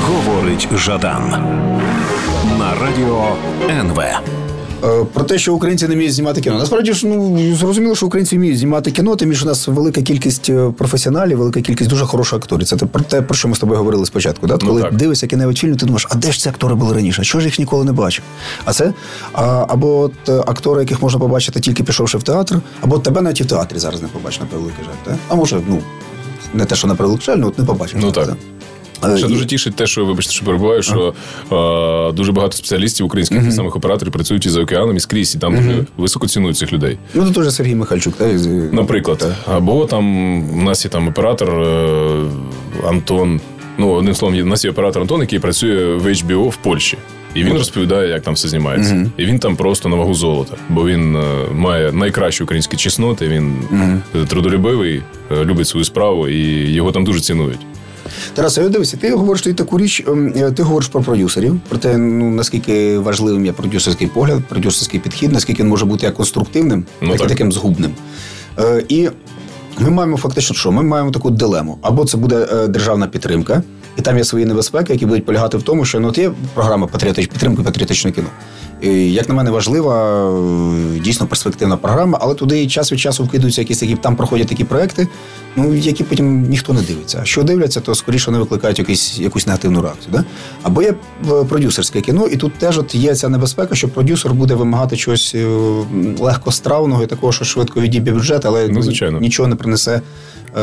[0.01, 1.35] Говорить Жадан
[2.81, 3.37] радіо
[3.71, 4.01] НВ.
[4.85, 6.59] Е, Про те, що українці не вміють знімати кіно.
[6.59, 10.51] Насправді ж ну зрозуміло, що українці вміють знімати кіно, тим більше у нас велика кількість
[10.51, 12.67] е, професіоналів, велика кількість дуже хороших акторів.
[12.67, 14.47] Це про те, про що ми з тобою говорили спочатку.
[14.47, 14.59] Да?
[14.63, 14.95] Ну, Коли так.
[14.95, 17.23] дивишся який-небудь фільм, ти думаєш, а де ж ці актори були раніше?
[17.23, 18.25] А чого ж їх ніколи не бачив?
[18.65, 18.93] А це
[19.33, 23.41] а, або от, е, актори, яких можна побачити тільки пішовши в театр, або тебе навіть
[23.41, 25.13] і в театрі зараз не побачиш на превеликий жаль.
[25.13, 25.15] Так?
[25.29, 25.79] А може, ну
[26.55, 27.97] не те, що на превеликий жаль, ну от не побачиш.
[28.03, 28.37] Ну, так.
[29.17, 31.15] Ще і- дуже тішить те, що вибачте, що перебуваю, що
[31.53, 35.39] е, дуже багато спеціалістів українських mm самих операторів працюють і за океаном, і скрізь, і
[35.39, 36.99] там дуже високо цінують цих людей.
[37.15, 38.33] Ну, тут теж Сергій Михальчук, так?
[38.73, 40.05] Наприклад, або там
[40.59, 42.25] у нас є там оператор е,
[42.89, 43.41] Антон.
[43.79, 46.99] Ну, одним словом, у нас є оператор Антон, який працює в HBO в Польщі.
[47.35, 49.11] І він розповідає, як там все знімається.
[49.17, 51.21] І він там просто на вагу золота, бо він е,
[51.55, 53.53] має найкращі українські чесноти, він
[54.15, 57.61] е, трудолюбивий, е, любить свою справу, і його там дуже цінують.
[58.35, 61.79] Тарас, а дивися, ти говориш ти таку річ, ем, е, ти говориш про продюсерів, про
[61.79, 66.85] те, ну наскільки важливим є продюсерський погляд, продюсерський підхід, наскільки він може бути як конструктивним,
[67.01, 67.91] Ну, так, і таким згубним.
[68.59, 69.09] Е, і
[69.79, 70.73] ми маємо фактично що?
[70.73, 71.79] Ми маємо таку дилему.
[71.83, 73.63] Або це буде е, державна підтримка,
[73.99, 76.87] і там є свої небезпеки, які будуть полягати в тому, що ну, от є програма
[76.87, 78.29] патріотич, підтримки патріотичного кіно.
[78.81, 80.25] І, як на мене, важлива,
[81.09, 85.09] дійсно перспективна програма, але туди час від часу вкидаються якісь такі, там проходять такі проекти,
[85.57, 87.19] ну, які потім ніхто не дивиться.
[87.23, 90.13] А що дивляться, то скоріше вони викликають якусь, якусь негативну реакцію.
[90.13, 90.25] Да?
[90.63, 90.89] Або є
[91.31, 95.33] е, продюсерське кіно, і тут теж от є ця небезпека, що продюсер буде вимагати чогось
[95.35, 95.47] е,
[96.19, 99.21] легкостравного і такого, що швидко відіб'є бюджет, але Ну, звичайно.
[99.21, 100.01] нічого не принесе е,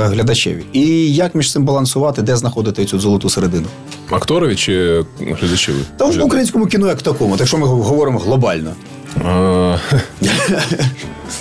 [0.04, 0.64] глядачеві.
[0.74, 3.68] І як між цим балансувати, де знаходити цю золоту середину?
[4.10, 5.76] Акторові чи глядачеві?
[5.98, 8.72] Та в українському кіно як такому, так що ми говоримо глобально.
[9.24, 9.78] А,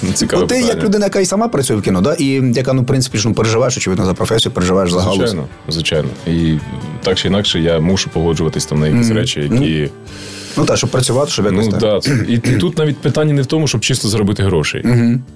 [0.02, 0.74] ну, Цікаве От ти питання.
[0.74, 2.14] як людина, яка і сама працює в кіно, да?
[2.14, 5.16] і яка, ну, в принципі, ж, ну, переживаєш, очевидно, за професію, переживаєш за галузь.
[5.18, 6.08] Звичайно, звичайно.
[6.26, 6.58] І
[7.02, 9.90] так чи інакше я мушу погоджуватись там на якісь речі, які.
[10.56, 11.80] Ну так, щоб працювати, щоб якось Ну так.
[11.80, 14.84] да, це- і, і тут навіть питання не в тому, щоб чисто заробити грошей.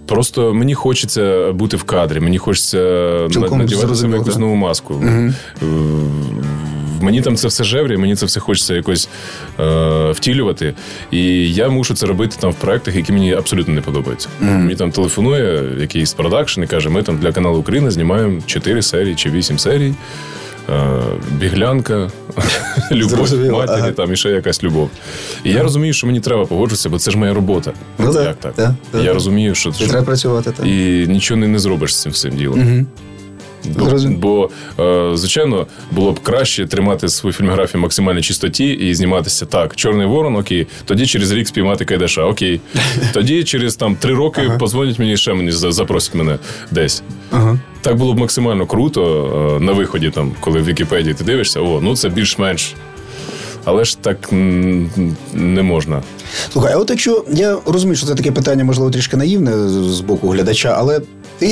[0.07, 4.41] Просто мені хочеться бути в кадрі, мені хочеться на- Цілком надівати себе зрозуміло, якусь да.
[4.41, 5.05] нову маску.
[5.05, 5.33] Е,
[7.01, 9.09] Мені там це все жеврі, мені це все хочеться якось
[9.61, 10.75] е, втілювати.
[11.11, 14.29] І я мушу це робити там в проектах, які мені абсолютно не подобаються.
[14.41, 19.15] Мені там телефонує якийсь продакшн і каже: ми там для каналу Україна знімаємо 4 серії
[19.15, 19.95] чи 8 серій.
[20.71, 21.01] Е,
[21.39, 22.11] Біглянка,
[22.93, 23.91] любов Зрозуміло, матері, ага.
[23.93, 24.91] там і ще якась любов.
[25.45, 27.73] І я розумію, що мені треба погоджуватися, бо це ж моя робота.
[27.99, 28.55] Ну, так, Як так?
[28.55, 28.75] так.
[29.05, 30.67] Я розумію, що що- треба працювати так.
[30.67, 32.61] і нічого не, не зробиш з цим всім ділом.
[32.61, 32.87] Бо,
[33.75, 34.19] Зрозумів.
[34.19, 34.51] бо
[34.81, 39.77] е, звичайно, було б краще тримати свою фільмографію в максимальній чистоті і зніматися так.
[39.77, 40.67] Чорний ворон, окей.
[40.85, 42.61] Тоді через рік спіймати Кайдаша, окей.
[43.13, 46.39] Тоді через там три роки позвонять мені ще мені за- запросять мене
[46.71, 47.03] десь.
[47.31, 47.59] Ага.
[47.81, 51.81] Так було б максимально круто е, на виході, там, коли в Вікіпедії ти дивишся, о,
[51.83, 52.75] ну це більш-менш.
[53.65, 54.29] Але ж так
[55.35, 56.03] не можна.
[56.53, 60.29] Слухай, а от якщо я розумію, що це таке питання, можливо, трішки наївне з боку
[60.29, 61.01] глядача, але
[61.39, 61.47] ти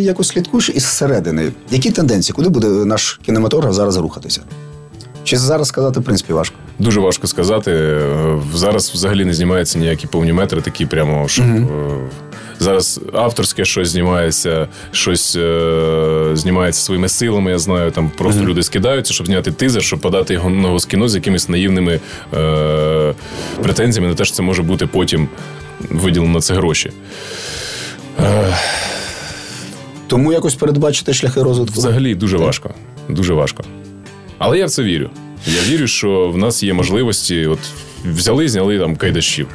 [0.00, 1.52] якось слідкуєш із середини.
[1.70, 2.34] Які тенденції?
[2.34, 4.40] Куди буде наш кінематограф зараз рухатися?
[5.24, 6.56] Чи зараз сказати, в принципі, важко?
[6.78, 7.70] Дуже важко сказати.
[7.72, 11.44] Е, Зараз взагалі не знімаються ніякі повні метри, такі прямо щоб.
[11.46, 11.66] е,
[12.62, 17.50] Зараз авторське щось знімається, щось е, знімається своїми силами.
[17.50, 21.14] Я знаю, там просто люди скидаються, щоб зняти тизер, щоб подати його на кіно з
[21.14, 22.00] якимись наївними
[22.34, 23.14] е,
[23.62, 25.28] претензіями на те, що це може бути потім
[25.80, 26.90] виділено на це гроші.
[30.06, 31.78] Тому якось передбачити шляхи розвитку.
[31.78, 32.70] Взагалі дуже важко.
[33.08, 33.64] Дуже важко.
[34.38, 35.10] Але я в це вірю.
[35.46, 37.46] Я вірю, що в нас є можливості.
[37.46, 37.58] От
[38.04, 39.48] взяли, зняли там кайдашів.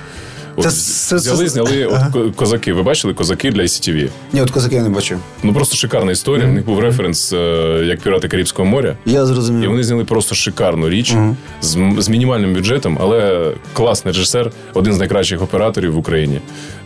[0.59, 2.11] От Це- це- взяли, це- зняли Ага.
[2.13, 2.73] ко- козаки.
[2.73, 4.09] Ви бачили козаки для ICTV?
[4.33, 5.19] Ні, от козаки я не бачив.
[5.43, 6.45] Ну просто шикарна історія.
[6.47, 7.37] В них був референс е,
[7.85, 8.95] як пірати Карибського моря.
[9.05, 9.63] Я зрозумів.
[9.63, 11.15] І вони зняли просто шикарну річ
[11.61, 16.39] з, м- з мінімальним бюджетом, але класний режисер, один з найкращих операторів в Україні.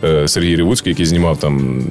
[0.04, 1.82] е, Сергій Рівуцький, який знімав там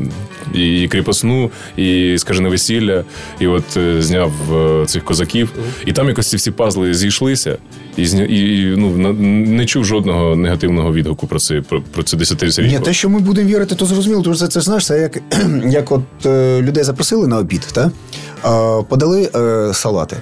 [0.53, 3.03] і, кріпосну, і скажене весілля,
[3.39, 4.31] і от е, зняв
[4.87, 5.49] цих козаків.
[5.85, 7.57] І там якось ці всі пазли зійшлися,
[7.97, 9.13] і, і ну,
[9.47, 12.57] не чув жодного негативного відгуку про це про, про це 10.
[12.57, 14.23] Ні, те, що ми будемо вірити, то зрозуміло.
[14.23, 15.17] Що це, це знаєш, це як,
[15.73, 17.91] як от е, людей запросили на обід, та?
[18.89, 20.17] Подали е, салати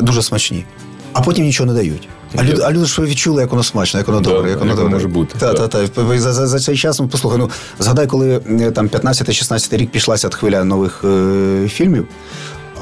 [0.00, 0.64] дуже смачні,
[1.12, 2.08] а потім нічого не дають.
[2.36, 4.70] А люди, а люди ж відчули, як воно смачно, як воно Да, добре, як воно
[4.70, 4.94] як добре.
[4.94, 5.68] може бути, Та, да.
[5.68, 6.18] та, та.
[6.18, 10.28] За, за, за цей час, ну, послухай, ну згадай, коли е, там 15-16 рік пішлася
[10.28, 12.06] хвиля нових е, фільмів,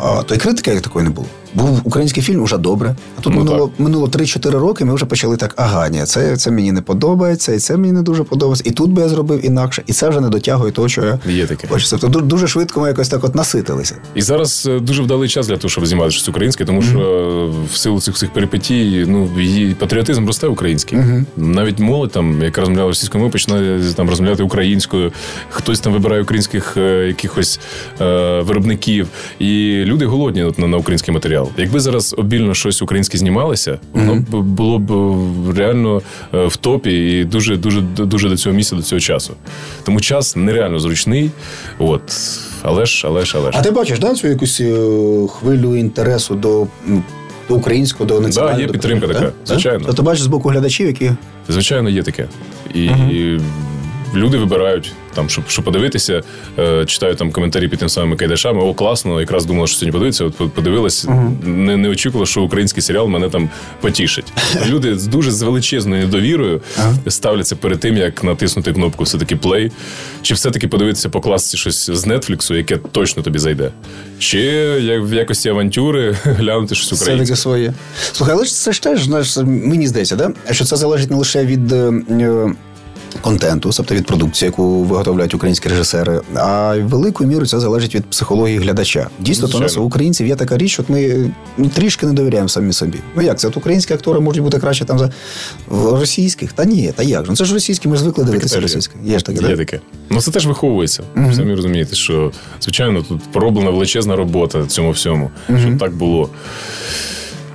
[0.02, 1.26] а, то й критики як такої не було.
[1.54, 2.94] Був український фільм уже добре.
[3.18, 3.80] А тут Ну, минуло, так.
[3.80, 4.84] минуло 3-4 роки.
[4.84, 8.02] Ми вже почали так, ага, ні, це, це мені не подобається, і це мені не
[8.02, 8.64] дуже подобається.
[8.66, 11.46] І тут би я зробив інакше, і це вже не дотягує того, що я Є
[11.46, 11.66] таке.
[11.68, 11.96] хочу.
[12.00, 13.94] Тобто дуже швидко ми якось так от наситилися.
[14.14, 17.64] І зараз е, дуже вдалий час для того, щоб знімати щось українське, тому що е,
[17.72, 20.98] в силу цих всіх перипетій, ну її патріотизм росте український.
[21.36, 25.12] Навіть молодь там, яка розмовляла російською мовою, починає там розмовляти українською.
[25.50, 27.60] Хтось там вибирає українських е, якихось
[28.00, 28.04] е,
[28.40, 31.43] виробників, і люди голодні от, на, на український матеріал.
[31.56, 36.02] Якби зараз обільно щось українське знімалося, воно б було б е, реально
[36.34, 39.34] е, в топі і дуже, дуже, дуже до цього місця, до цього часу.
[39.84, 41.30] Тому час нереально зручний.
[41.78, 42.02] От.
[42.62, 43.58] Але ж, але ж, але ж.
[43.60, 44.74] А ти бачиш, да, цю якусь е,
[45.28, 46.66] хвилю інтересу до,
[47.48, 48.58] до українського, до національного?
[48.58, 49.12] Так, є підтримка да?
[49.12, 49.32] така, Да?
[49.46, 49.84] звичайно.
[49.86, 51.10] Тобто бачиш з боку глядачів, які
[51.48, 52.26] Звичайно, є таке.
[52.74, 53.40] І, і
[54.14, 56.22] люди вибирають там, щоб, щоб подивитися,
[56.58, 58.62] е, читають там коментарі під тим самими кайдашами.
[58.62, 60.24] О, класно, якраз думала, що сьогодні подивитися.
[60.24, 61.06] От подивилась,
[61.42, 63.50] не, не очікувала, що український серіал мене там
[63.80, 64.32] потішить.
[64.66, 66.60] Люди з дуже з величезною недовірою
[67.08, 69.72] ставляться перед тим, як натиснути кнопку все-таки плей,
[70.22, 73.70] чи все-таки подивитися по класці щось з Нетфліксу, яке точно тобі зайде.
[74.18, 74.38] Чи
[74.80, 77.26] як в якості авантюри глянути щось українське.
[77.26, 77.72] таки своє.
[78.12, 80.32] Слухай, але це ж теж знаєш, мені здається, да?
[80.50, 81.72] що це залежить не лише від.
[81.72, 82.54] е, е,
[83.20, 88.58] Контенту, тобто від продукції, яку виготовляють українські режисери, а великою мірою це залежить від психології
[88.58, 89.06] глядача.
[89.20, 92.48] Дійсно, то у нас у українців є така річ, от ми ну, трішки не довіряємо
[92.48, 92.98] самі собі.
[93.16, 93.48] Ну як це?
[93.48, 95.12] От українські актори можуть бути краще там за
[95.70, 96.52] російських?
[96.52, 97.24] Та ні, та як?
[97.28, 98.94] Ну це ж російські, ми ж звикли дивитися російське.
[99.04, 99.80] Є ж таке, Є таке.
[100.10, 101.02] Ну це теж виховується.
[101.36, 106.30] Самі розумієте, що звичайно тут пороблена величезна робота цьому всьому, щоб так було.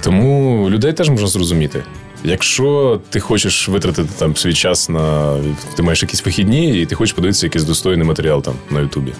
[0.01, 1.83] Тому людей теж можна зрозуміти.
[2.23, 5.35] Якщо ти хочеш витратити там свій час на
[5.75, 9.13] ти маєш якісь вихідні, і ти хочеш подивитися якийсь достойний матеріал там на Ютубі.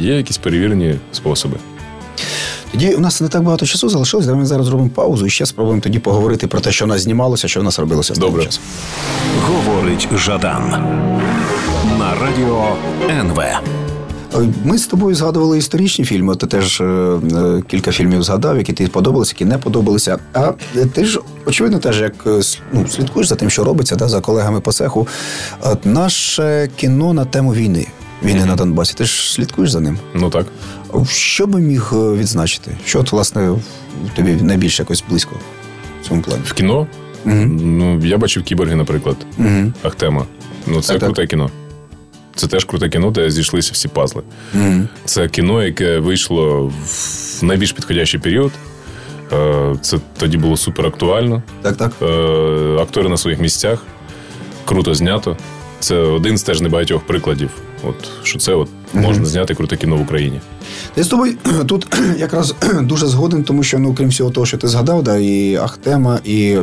[0.00, 1.56] Є якісь перевірені способи.
[2.72, 4.26] Тоді у нас не так багато часу залишилось.
[4.26, 7.00] Давай ми зараз зробимо паузу і ще спробуємо тоді поговорити про те, що в нас
[7.00, 8.44] знімалося, що в нас робилося з Добре.
[8.44, 8.62] часом.
[9.42, 10.70] Говорить Жадан
[11.98, 12.76] на радіо
[13.10, 13.40] НВ.
[14.36, 16.36] Е, Ми з тобою згадували історичні фільми.
[16.36, 20.18] Ти теж е, е, кілька фільмів згадав, які тобі подобалися, які не подобалися.
[20.32, 20.52] А
[20.92, 22.14] ти ж, очевидно, теж як
[22.72, 25.08] ну, слідкуєш за тим, що робиться, да, за колегами по цеху.
[25.84, 27.86] Наше кіно на тему війни.
[28.24, 28.94] Війни на Донбасі.
[28.94, 29.98] Ти ж слідкуєш за ним.
[30.14, 30.46] Ну так.
[31.08, 32.76] Що би міг відзначити?
[32.84, 33.52] Що от, власне,
[34.16, 35.34] тобі найбільше якось близько
[36.02, 36.42] в цьому плані?
[36.44, 36.86] В кіно
[37.24, 39.72] ну я бачив кіборги, наприклад, Угу.
[39.82, 40.26] Ахтема.
[40.66, 41.28] Ну це Так, так.
[41.28, 41.50] кіно.
[42.36, 44.22] Це теж круте кіно, де зійшлися всі пазли.
[45.04, 48.52] Це кіно, яке вийшло в найбільш підходящий період.
[49.32, 51.42] Е, Це тоді було супер актуально.
[51.62, 51.92] Так, так.
[52.02, 52.06] Е,
[52.82, 53.82] Актори на своїх місцях.
[54.64, 55.36] Круто знято.
[55.80, 57.50] Це один з теж небагатьох прикладів.
[57.84, 60.40] От що це от можна зняти круте кіно в Україні.
[60.96, 61.86] Я з тобою тут
[62.18, 66.20] якраз дуже згоден, тому що ну, крім всього того, що ти згадав, да, і Ахтема,
[66.24, 66.56] і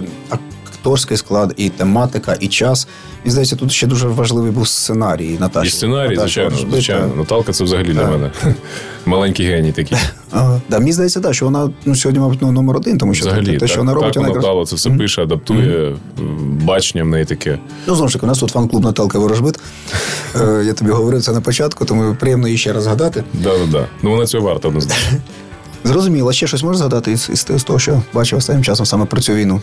[0.83, 2.87] акторський склад, і тематика, і час.
[3.23, 5.67] Мені здається, тут ще дуже важливий був сценарій Наташі.
[5.67, 7.07] І сценарій, Наташі звичайно, Ворожбит, звичайно.
[7.07, 7.17] так.
[7.17, 8.31] Наталка це взагалі для мене
[9.05, 9.97] маленький геній такий.
[10.35, 10.61] Ага.
[10.69, 13.45] Да, мені здається, так, що вона ну, сьогодні, мабуть, ну, номер один, тому що Взагалі,
[13.51, 17.07] те, так, що вона робить, так вона вдало це все пише, адаптує, м, бачення в
[17.07, 17.59] неї таке.
[17.87, 19.59] Ну, знову ж таки, у нас тут фан-клуб Наталка Ворожбит.
[20.41, 23.23] Е, Я тобі говорив це на початку, тому приємно її ще раз згадати.
[23.33, 23.85] Да-да-да.
[24.03, 25.17] Ну вона цього варта однозначно.
[25.83, 29.21] Зрозуміло, ще щось можеш згадати із, із, з того, що бачив останнім часом саме про
[29.21, 29.61] цю війну.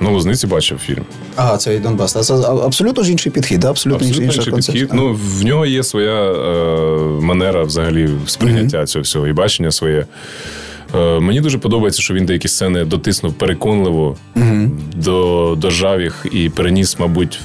[0.00, 1.04] Ну, Лозниці бачив фільм.
[1.36, 2.26] Ага, це і Донбас.
[2.26, 4.84] Це абсолютно ж інший підхід, абсолютно, Абсолютно інша інший концепція.
[4.84, 5.00] підхід.
[5.02, 10.06] Ну, в нього є своя е, манера взагалі сприйняття цього всього і бачення своє.
[10.94, 14.16] Е, мені дуже подобається, що він деякі сцени дотиснув переконливо,
[14.96, 17.38] до, дожав їх і переніс, мабуть,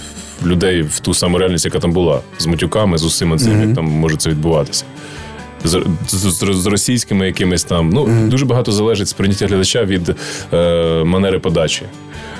[0.45, 3.85] людей в ту саму реальність, яка там була, з матюками, з усіма цим, як там
[3.85, 4.85] може це відбуватися.
[5.67, 7.89] З, з, з- російськими якимись там.
[7.89, 10.15] Ну, дуже багато залежить сприйняття глядача від
[10.53, 11.81] е, манери подачі.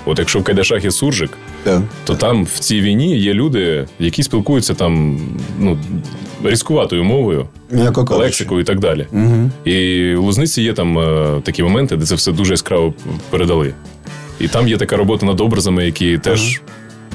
[0.05, 1.29] От якщо в Кайдашах є суржик,
[1.63, 1.81] Так.
[2.05, 5.19] то там в цій війні є люди, які спілкуються там
[5.59, 5.77] ну,
[6.43, 7.45] різкуватою мовою,
[8.03, 8.23] кажучи.
[8.25, 9.07] лексикою і так далі.
[9.65, 12.93] І у Лозниці є там е, такі моменти, де це все дуже яскраво
[13.29, 13.73] передали.
[14.39, 16.61] І там є така робота над образами, які теж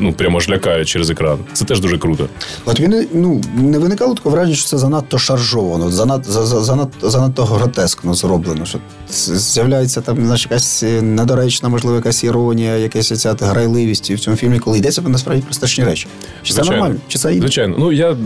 [0.03, 1.39] ну, прямо ж лякають через екран.
[1.53, 2.29] Це теж дуже круто.
[2.65, 7.11] От він ну, не виникало такого враження, що це занадто шаржовано, занад, за- за- занадто,
[7.11, 8.65] занадто гротескно зроблено.
[8.65, 8.79] Що
[9.11, 14.59] з'являється там знаєш, якась недоречна, можливо, якась іронія, якась ця грайливість і в цьому фільмі,
[14.59, 16.07] коли йдеться насправді про страшні речі.
[16.43, 16.95] Чи це нормально?
[17.09, 17.77] Чи це Звичайно.
[17.79, 18.17] Ну я, е,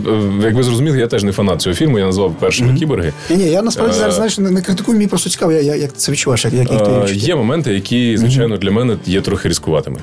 [0.43, 3.13] як ви зрозуміли, я теж не фанат цього фільму, я назвав першими кіборги.
[3.29, 5.75] Ні, ні, я насправді Е, зараз знаєш, не, не критикую, мені просто цікаво, я, я,
[5.75, 7.15] як це відчуваєш, як, як, як ти Е.
[7.15, 9.99] Є моменти, які, звичайно, для мене є трохи різкуватими.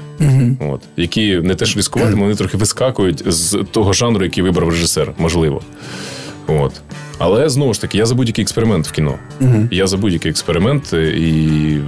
[0.61, 0.81] От.
[0.97, 5.63] Які не те, що вони трохи вискакують з того жанру, який вибрав режисер, можливо.
[6.47, 6.73] От.
[7.19, 9.15] Але знову ж таки, я за будь-який експеримент в кіно.
[9.41, 9.69] Угу.
[9.71, 11.79] Я за будь-який експеримент, і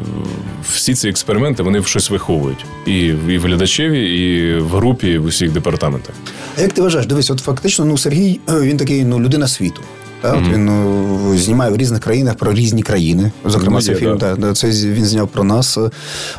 [0.72, 2.64] всі ці експерименти вони в щось виховують.
[2.86, 6.14] І, і в глядачеві, і в групі, і в усіх департаментах.
[6.58, 7.06] А як ти вважаєш?
[7.06, 9.80] Дивись, от фактично, ну Сергій він такий ну людина світу.
[10.26, 10.52] Та, mm-hmm.
[10.52, 13.32] Він ну, знімає в різних країнах про різні країни.
[13.44, 14.36] Зокрема, ну, цей фільм да.
[14.36, 15.78] та, це він зняв про нас.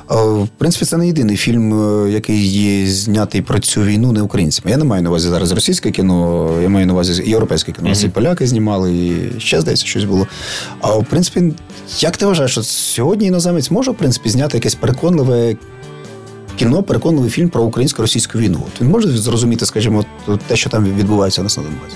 [0.09, 1.71] В принципі, це не єдиний фільм,
[2.11, 4.71] який є знятий про цю війну не українцями.
[4.71, 7.89] Я не маю на увазі зараз російське кіно, я маю на увазі європейське кіно.
[7.89, 8.09] Mm-hmm.
[8.09, 10.27] поляки знімали, і ще здається, щось було.
[10.81, 11.53] А в принципі,
[11.99, 15.55] як ти вважаєш, що сьогодні іноземець може в принципі зняти якесь переконливе
[16.55, 18.63] кіно переконливий фільм про українсько-російську війну.
[18.67, 20.05] От Він може зрозуміти, скажімо,
[20.47, 21.95] те, що там відбувається у нас на Донбасі?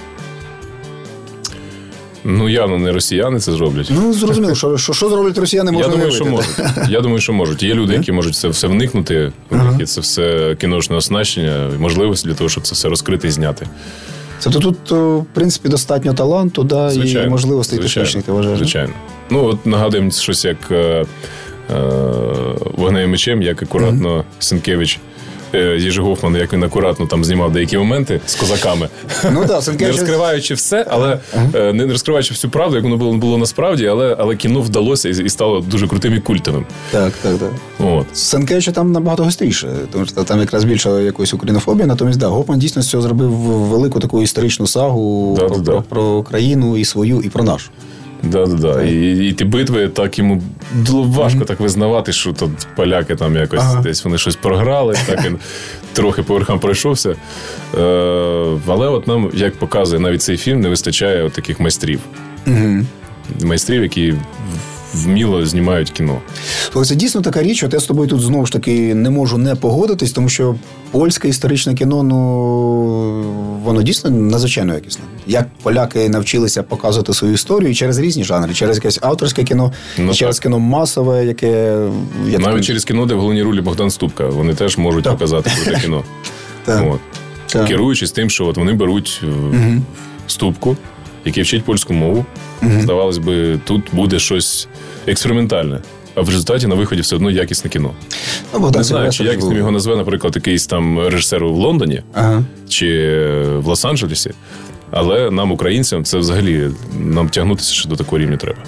[2.24, 3.91] Ну, явно не росіяни це зроблять.
[3.95, 6.55] Ну, зрозуміло, що що, що зроблять росіяни, можна Я думаю, що можуть.
[6.89, 7.63] Я думаю, що можуть.
[7.63, 12.28] Є люди, які можуть це все вникнути, у них є це все кіношне оснащення, можливості
[12.28, 13.67] для того, щоб це все розкрити і зняти.
[14.39, 18.57] Це то тут, в принципі, достатньо таланту, да, звичайно, і можливостей технічних, ти вважаєш?
[18.57, 18.93] Звичайно.
[19.30, 21.05] Ну, от нагадуємо щось як е, е,
[22.78, 24.24] вогнею мечем, як акуратно.
[24.39, 24.99] Сенкевич
[25.54, 28.89] Е, Єжи Гофман, як він акуратно там знімав деякі моменти з козаками,
[29.34, 31.74] ну, да, не розкриваючи все, але uh-huh.
[31.74, 35.30] не розкриваючи всю правду, як воно було було насправді, але але кіно вдалося і, і
[35.30, 36.66] стало дуже крутим і культовим.
[36.91, 37.52] Так, так, так.
[37.80, 38.18] От.
[38.18, 41.88] Сенкевича там набагато гостріше, тому що там якраз більше якоїсь українофобії.
[41.88, 45.82] Натомість да, Гофман дійсно з цього зробив велику таку історичну сагу да, про, да, про,
[45.82, 47.72] про країну і свою, і про нашу.
[48.24, 48.84] Да, да, да.
[48.84, 50.41] І, і ті битви так йому
[50.91, 51.45] важко mm-hmm.
[51.45, 53.82] так визнавати, що тут поляки там якось ага.
[53.82, 55.38] десь вони щось програли, так він
[55.93, 57.09] трохи по верхам пройшовся.
[57.09, 57.17] Е,
[58.67, 61.99] Але от нам, як показує навіть цей фільм, не вистачає от таких майстрів.
[62.47, 62.86] Mm-hmm.
[63.43, 64.13] Майстрів, які
[64.94, 66.22] вміло знімають кіно.
[66.86, 69.56] Це дійсно така річ, от я з тобою тут знову ж таки не можу не
[69.56, 70.56] погодитись, тому що
[70.92, 72.18] польське історичне кіно, ну
[73.64, 75.04] воно дійсно надзвичайно якісне.
[75.28, 80.36] Як поляки навчилися показувати свою історію через різні жанри, через якесь авторське кіно, ну, через
[80.36, 80.44] так.
[80.44, 81.48] кіно масове, яке
[82.28, 82.66] я навіть так...
[82.66, 85.14] через кіно, де в головній ролі Богдан Ступка, вони теж можуть так.
[85.14, 86.04] показати круте кіно.
[86.68, 87.00] От.
[87.68, 89.82] Керуючись тим, що от вони беруть угу.
[90.28, 90.78] ступку
[91.26, 92.26] який вчить польську мову.
[92.61, 94.67] mm Здавалось би, тут буде щось
[95.07, 95.80] експериментальне.
[96.15, 97.91] А в результаті на виході все одно якісне кіно.
[98.53, 102.43] Ну, Богдан Не знаю, чи якісним його назве, наприклад, якийсь там режисер в Лондоні ага.
[102.69, 102.88] чи
[103.57, 104.32] в Лос-Анджелесі.
[104.91, 106.69] Але нам, українцям, це взагалі
[106.99, 108.59] нам тягнутися ще до такого рівня треба.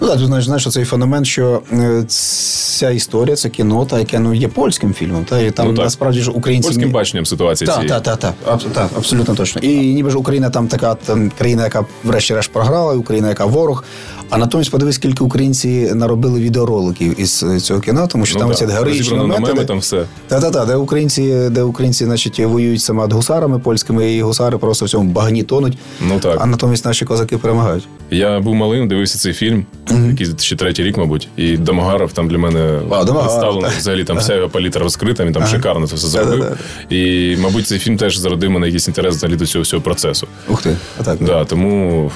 [0.00, 4.18] Ну так, ти знаєш, знаєш, цей феномен, що е, ця історія, це кіно, та яке
[4.18, 5.24] ну є польським фільмом.
[5.24, 7.66] Та і там ну, насправді ж українці польським баченням ситуації.
[7.66, 9.62] Так, так, так, так, так, абсолютно точно.
[9.62, 13.84] І ніби ж Україна там така там, країна, яка врешті-решт програла, Україна, яка ворог.
[14.30, 18.66] А натомість подивись, скільки українці наробили відеороликів із цього кіно, тому що ну, там ці
[18.66, 19.64] героїчні моменти, де...
[19.64, 20.04] там все.
[20.28, 24.84] Та, та, та, де українці, де українці, значить, воюють саме гусарами польськими, і гусари просто
[24.84, 25.78] в цьому багні тонуть.
[26.08, 26.36] Ну так.
[26.40, 27.88] А натомість наші козаки перемагають.
[28.10, 30.10] Я був малим, дивився цей фільм, mm-hmm.
[30.10, 34.48] який ще третій рік, мабуть, і Домогаров там для мене представлено взагалі там вся його
[34.48, 35.52] палітра розкрита, він там ага.
[35.52, 36.56] шикарно це все зробив.
[36.90, 40.26] І, мабуть, цей фільм теж зародив мене якийсь інтерес взагалі до цього всього процесу.
[40.48, 41.18] Ух ти, а так.
[41.20, 42.10] Да, тому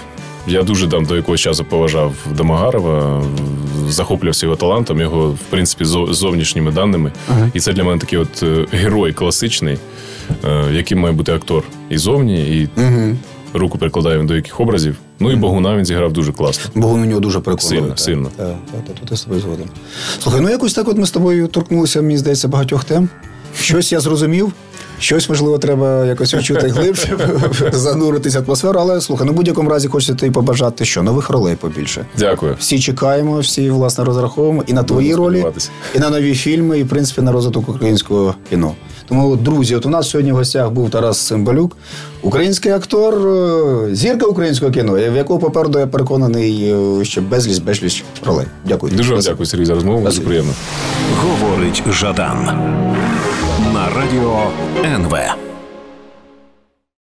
[0.47, 3.25] я дуже там до якогось часу поважав Домогарова,
[3.89, 7.13] захоплювався його талантом, його, в принципі, зовнішніми даними.
[7.31, 7.51] Ага.
[7.55, 9.79] І це для мене такий от е, герой класичний,
[10.45, 13.17] е, яким має бути актор і зовні, і угу.
[13.55, 14.97] Руку прикладає він до яких образів.
[15.21, 16.71] Ну і Богуна він зіграв дуже класно.
[16.75, 17.81] Богун у нього дуже прикольний.
[17.81, 18.29] Сильно, сильно.
[18.37, 19.67] Так, так, так, тут я з тобою згоден.
[20.23, 23.09] Слухай, ну якось так от ми з тобою торкнулися, мені здається, багатьох тем.
[23.59, 24.53] Щось я зрозумів.
[25.01, 27.17] Щось, можливо, треба якось відчути глибше,
[27.73, 28.81] зануритися в атмосферу.
[28.81, 32.07] Але слухай, ну в будь-якому разі хочеться тобі побажати, що нових ролей побільше.
[32.19, 32.57] Дякую.
[32.59, 35.45] Всі чекаємо, всі власне розраховуємо і на твої ролі,
[35.95, 38.73] і на нові фільми, і в принципі на розвиток українського кіно.
[39.09, 41.77] Тому, друзі, от у нас сьогодні в гостях був Тарас Цимбалюк,
[42.23, 48.05] український актор, е, зірка українського кіно, в якого попереду я переконаний, е, що безліч безліч
[48.27, 48.47] ролей.
[48.69, 48.93] Дякую.
[48.93, 50.05] Дуже вам дякую, Сергій, за розмову.
[50.05, 50.53] Дуже приємно.
[51.23, 52.49] Говорить Жадан
[53.97, 54.51] радіо
[54.84, 55.50] НВ.